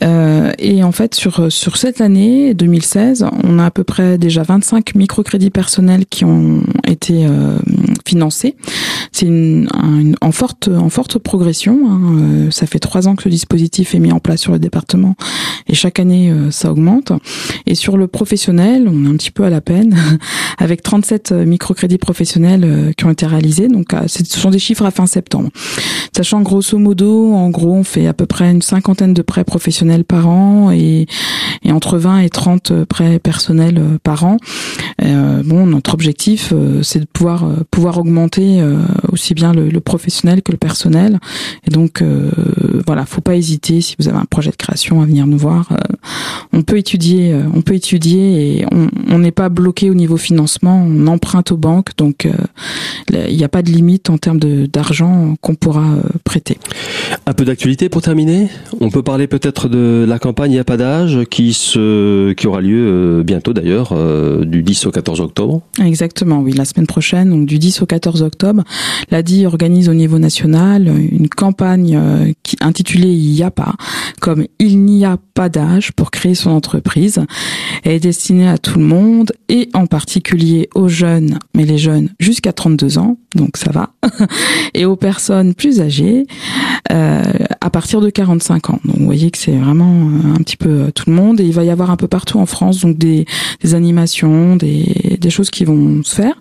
Euh, 0.02 0.52
et 0.58 0.82
en 0.82 0.92
fait, 0.92 1.14
sur, 1.14 1.50
sur 1.50 1.76
cette 1.76 2.00
année 2.00 2.54
2016, 2.54 3.26
on 3.44 3.58
a 3.58 3.66
à 3.66 3.70
peu 3.70 3.84
près 3.84 4.18
déjà 4.18 4.42
25 4.42 4.94
microcrédits 4.94 5.50
personnels 5.50 6.06
qui 6.06 6.24
ont 6.24 6.62
été 6.86 7.26
euh, 7.26 7.58
financés. 8.06 8.56
C'est 9.12 9.26
une, 9.26 9.68
en, 10.20 10.32
forte, 10.32 10.68
en 10.68 10.88
forte 10.88 11.18
progression. 11.18 11.78
Hein. 11.88 12.00
Euh, 12.20 12.50
ça 12.50 12.66
fait 12.66 12.78
trois 12.78 13.08
ans 13.08 13.16
que 13.16 13.24
ce 13.24 13.28
dispositif 13.28 13.94
est 13.94 13.98
mis 13.98 14.12
en 14.12 14.20
place 14.20 14.40
sur 14.40 14.52
le 14.52 14.58
département 14.58 15.16
et 15.68 15.74
chaque 15.74 16.00
année, 16.00 16.32
ça 16.50 16.70
augmente. 16.70 17.12
Et 17.66 17.74
sur 17.74 17.96
le 17.96 18.06
professionnel, 18.06 18.88
on 18.88 19.04
est 19.04 19.08
un 19.08 19.16
petit 19.16 19.30
peu 19.30 19.44
à 19.44 19.50
la 19.50 19.59
peine, 19.60 19.96
avec 20.58 20.82
37 20.82 21.32
microcrédits 21.32 21.98
professionnels 21.98 22.92
qui 22.96 23.04
ont 23.04 23.10
été 23.10 23.26
réalisés. 23.26 23.68
Donc, 23.68 23.88
ce 24.06 24.24
sont 24.24 24.50
des 24.50 24.58
chiffres 24.58 24.84
à 24.84 24.90
fin 24.90 25.06
septembre. 25.06 25.50
Sachant 26.16 26.40
grosso 26.40 26.78
modo, 26.78 27.32
en 27.34 27.50
gros, 27.50 27.74
on 27.74 27.84
fait 27.84 28.06
à 28.06 28.12
peu 28.12 28.26
près 28.26 28.50
une 28.50 28.62
cinquantaine 28.62 29.14
de 29.14 29.22
prêts 29.22 29.44
professionnels 29.44 30.04
par 30.04 30.28
an 30.28 30.70
et, 30.70 31.06
entre 31.70 31.98
20 31.98 32.20
et 32.20 32.30
30 32.30 32.84
prêts 32.84 33.18
personnels 33.18 33.80
par 34.02 34.24
an. 34.24 34.36
bon, 35.00 35.66
notre 35.66 35.94
objectif, 35.94 36.52
c'est 36.82 37.00
de 37.00 37.06
pouvoir 37.06 37.46
pouvoir 37.70 37.98
augmenter 37.98 38.62
aussi 39.12 39.34
bien 39.34 39.52
le, 39.52 39.80
professionnel 39.80 40.42
que 40.42 40.52
le 40.52 40.58
personnel. 40.58 41.18
Et 41.66 41.70
donc, 41.70 42.02
voilà, 42.86 43.06
faut 43.06 43.20
pas 43.20 43.36
hésiter 43.36 43.80
si 43.80 43.94
vous 43.98 44.08
avez 44.08 44.18
un 44.18 44.24
projet 44.24 44.50
de 44.50 44.56
création 44.56 45.00
à 45.00 45.06
venir 45.06 45.26
nous 45.26 45.38
voir. 45.38 45.68
on 46.52 46.62
peut 46.62 46.78
étudier, 46.78 47.34
on 47.54 47.62
peut 47.62 47.74
étudier 47.74 48.58
et 48.58 48.66
on 48.72 49.18
n'est 49.18 49.30
pas 49.30 49.48
bloqué 49.50 49.90
au 49.90 49.94
niveau 49.94 50.16
financement. 50.16 50.86
On 50.86 51.06
emprunte 51.06 51.52
aux 51.52 51.56
banques, 51.56 51.90
donc 51.96 52.28
il 53.12 53.36
n'y 53.36 53.44
a 53.44 53.48
pas 53.48 53.62
de 53.62 53.70
limite 53.70 54.10
en 54.10 54.18
termes 54.18 54.38
d'argent 54.38 55.34
qu'on 55.40 55.54
pourra 55.54 55.82
euh, 55.82 56.02
prêter. 56.24 56.58
Un 57.26 57.32
peu 57.32 57.44
d'actualité 57.44 57.88
pour 57.88 58.02
terminer. 58.02 58.48
On 58.80 58.90
peut 58.90 59.02
parler 59.02 59.26
peut-être 59.26 59.68
de 59.68 60.04
la 60.08 60.18
campagne 60.18 60.52
Il 60.52 60.54
n'y 60.54 60.60
a 60.60 60.64
pas 60.64 60.76
d'âge 60.76 61.20
qui, 61.30 61.52
se, 61.52 62.32
qui 62.32 62.46
aura 62.46 62.60
lieu 62.60 62.86
euh, 62.86 63.22
bientôt 63.22 63.52
d'ailleurs, 63.52 63.90
euh, 63.92 64.44
du 64.44 64.62
10 64.62 64.86
au 64.86 64.90
14 64.90 65.20
octobre. 65.20 65.62
Exactement, 65.84 66.40
oui, 66.40 66.52
la 66.52 66.64
semaine 66.64 66.86
prochaine, 66.86 67.30
donc 67.30 67.46
du 67.46 67.58
10 67.58 67.82
au 67.82 67.86
14 67.86 68.22
octobre. 68.22 68.62
L'ADI 69.10 69.46
organise 69.46 69.88
au 69.88 69.94
niveau 69.94 70.18
national 70.18 70.88
une 70.88 71.28
campagne 71.28 72.34
qui, 72.42 72.56
intitulée 72.60 73.08
Il 73.08 73.32
n'y 73.32 73.42
a 73.42 73.50
pas, 73.50 73.74
comme 74.20 74.46
Il 74.58 74.84
n'y 74.84 75.04
a 75.04 75.18
pas 75.34 75.48
d'âge 75.48 75.92
pour 75.92 76.10
créer 76.10 76.34
son 76.34 76.50
entreprise. 76.50 77.20
Elle 77.84 77.92
est 77.92 78.00
destinée 78.00 78.48
à 78.48 78.58
tout 78.58 78.78
le 78.78 78.84
monde 78.84 79.32
et 79.50 79.68
en 79.74 79.86
particulier 79.86 80.70
aux 80.76 80.88
jeunes, 80.88 81.40
mais 81.54 81.64
les 81.64 81.76
jeunes 81.76 82.10
jusqu'à 82.20 82.52
32 82.52 82.98
ans, 82.98 83.18
donc 83.34 83.56
ça 83.56 83.72
va, 83.72 83.90
et 84.74 84.84
aux 84.84 84.94
personnes 84.94 85.54
plus 85.54 85.80
âgées 85.80 86.26
euh, 86.92 87.22
à 87.60 87.68
partir 87.68 88.00
de 88.00 88.10
45 88.10 88.70
ans. 88.70 88.78
Donc 88.84 88.98
vous 88.98 89.04
voyez 89.04 89.30
que 89.32 89.38
c'est 89.38 89.56
vraiment 89.56 89.92
euh, 89.92 90.34
un 90.34 90.38
petit 90.38 90.56
peu 90.56 90.68
euh, 90.68 90.90
tout 90.92 91.10
le 91.10 91.16
monde 91.16 91.40
et 91.40 91.44
il 91.44 91.52
va 91.52 91.64
y 91.64 91.70
avoir 91.70 91.90
un 91.90 91.96
peu 91.96 92.06
partout 92.06 92.38
en 92.38 92.46
France 92.46 92.80
donc 92.80 92.96
des, 92.96 93.26
animations, 93.72 94.54
des, 94.54 95.18
des 95.20 95.30
choses 95.30 95.50
qui 95.50 95.64
vont 95.64 96.02
se 96.04 96.14
faire 96.14 96.34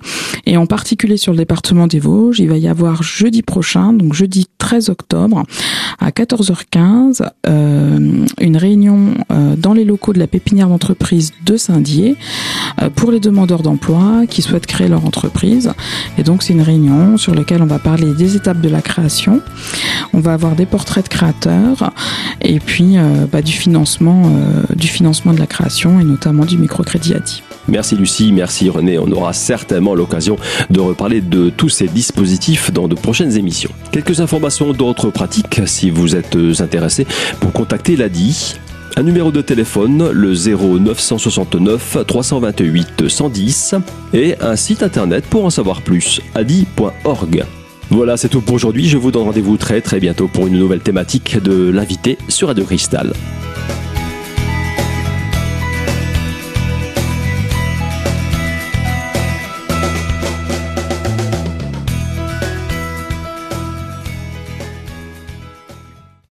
et 0.45 0.56
en 0.56 0.67
particulier 0.67 1.17
sur 1.17 1.32
le 1.32 1.38
département 1.39 1.88
des 1.88 2.00
Vosges, 2.00 2.39
il 2.39 2.50
va 2.50 2.58
y 2.58 2.67
avoir 2.67 3.02
jeudi 3.02 3.41
prochain, 3.41 3.91
donc 3.91 4.13
jeudi 4.13 4.45
13 4.60 4.89
octobre 4.89 5.43
à 6.00 6.12
14h15 6.12 7.28
euh, 7.48 8.26
une 8.39 8.58
réunion 8.58 9.15
euh, 9.32 9.56
dans 9.56 9.74
les 9.74 9.86
locaux 9.86 10.13
de 10.13 10.19
la 10.19 10.28
pépinière 10.28 10.67
d'entreprise 10.67 11.34
de 11.45 11.58
Saint-Dié 11.58 12.15
euh, 12.82 12.89
pour 13.00 13.14
les 13.14 13.22
demandeurs 13.22 13.62
d'emploi 13.62 14.26
qui 14.30 14.42
souhaitent 14.42 14.66
créer 14.66 14.90
leur 14.90 15.06
entreprise 15.06 15.72
et 16.18 16.24
donc 16.24 16.44
c'est 16.44 16.52
une 16.52 16.62
réunion 16.62 17.16
sur 17.16 17.34
laquelle 17.34 17.62
on 17.62 17.66
va 17.66 17.80
parler 17.80 18.14
des 18.14 18.36
étapes 18.36 18.60
de 18.60 18.68
la 18.68 18.82
création. 18.82 19.40
On 20.12 20.20
va 20.20 20.34
avoir 20.34 20.54
des 20.54 20.66
portraits 20.66 21.06
de 21.06 21.10
créateurs 21.10 21.94
et 22.42 22.60
puis 22.60 22.98
euh, 22.98 23.26
bah, 23.32 23.42
du 23.42 23.54
financement, 23.54 24.24
euh, 24.26 24.76
du 24.76 24.88
financement 24.88 25.34
de 25.34 25.40
la 25.40 25.48
création 25.48 26.02
et 26.02 26.04
notamment 26.04 26.44
du 26.44 26.58
microcrédit 26.58 27.14
ADI. 27.14 27.42
Merci 27.70 27.96
Lucie, 27.96 28.34
merci 28.34 28.70
René. 28.70 29.00
On 29.00 29.10
aura 29.14 29.32
certainement 29.32 29.96
l'occasion 29.96 30.36
de 30.70 30.82
reparler 30.82 31.22
de 31.22 31.50
tous 31.50 31.70
ces 31.70 31.88
dispositifs 31.88 32.74
dans 32.74 32.90
de 32.90 32.96
prochaines 32.96 33.38
émissions. 33.38 33.72
Quelques 33.94 34.20
informations 34.20 34.74
d'autres 34.74 35.10
pratiques 35.10 35.62
si 35.68 35.90
vous 35.90 36.18
êtes 36.18 36.38
intéressé 36.60 37.08
pour 37.40 37.54
contacter 37.54 37.96
l'ADI 37.96 38.56
un 38.95 39.04
numéro 39.04 39.32
de 39.32 39.41
téléphone, 39.41 40.10
le 40.12 40.34
0969 40.34 41.97
328 42.08 43.08
110, 43.08 43.75
et 44.13 44.36
un 44.41 44.56
site 44.56 44.84
internet 44.84 45.25
pour 45.30 45.45
en 45.45 45.49
savoir 45.49 45.82
plus, 45.82 46.21
adi.org. 46.36 47.45
Voilà, 47.89 48.17
c'est 48.17 48.30
tout 48.30 48.41
pour 48.41 48.56
aujourd'hui. 48.56 48.88
Je 48.88 48.97
vous 48.97 49.12
donne 49.12 49.23
rendez-vous 49.23 49.58
très 49.58 49.82
très 49.82 49.99
bientôt 49.99 50.28
pour 50.28 50.47
une 50.47 50.58
nouvelle 50.58 50.82
thématique 50.82 51.41
de 51.41 51.71
l'invité 51.71 52.17
sur 52.28 52.47
Radio 52.49 52.63
Cristal. 52.63 53.13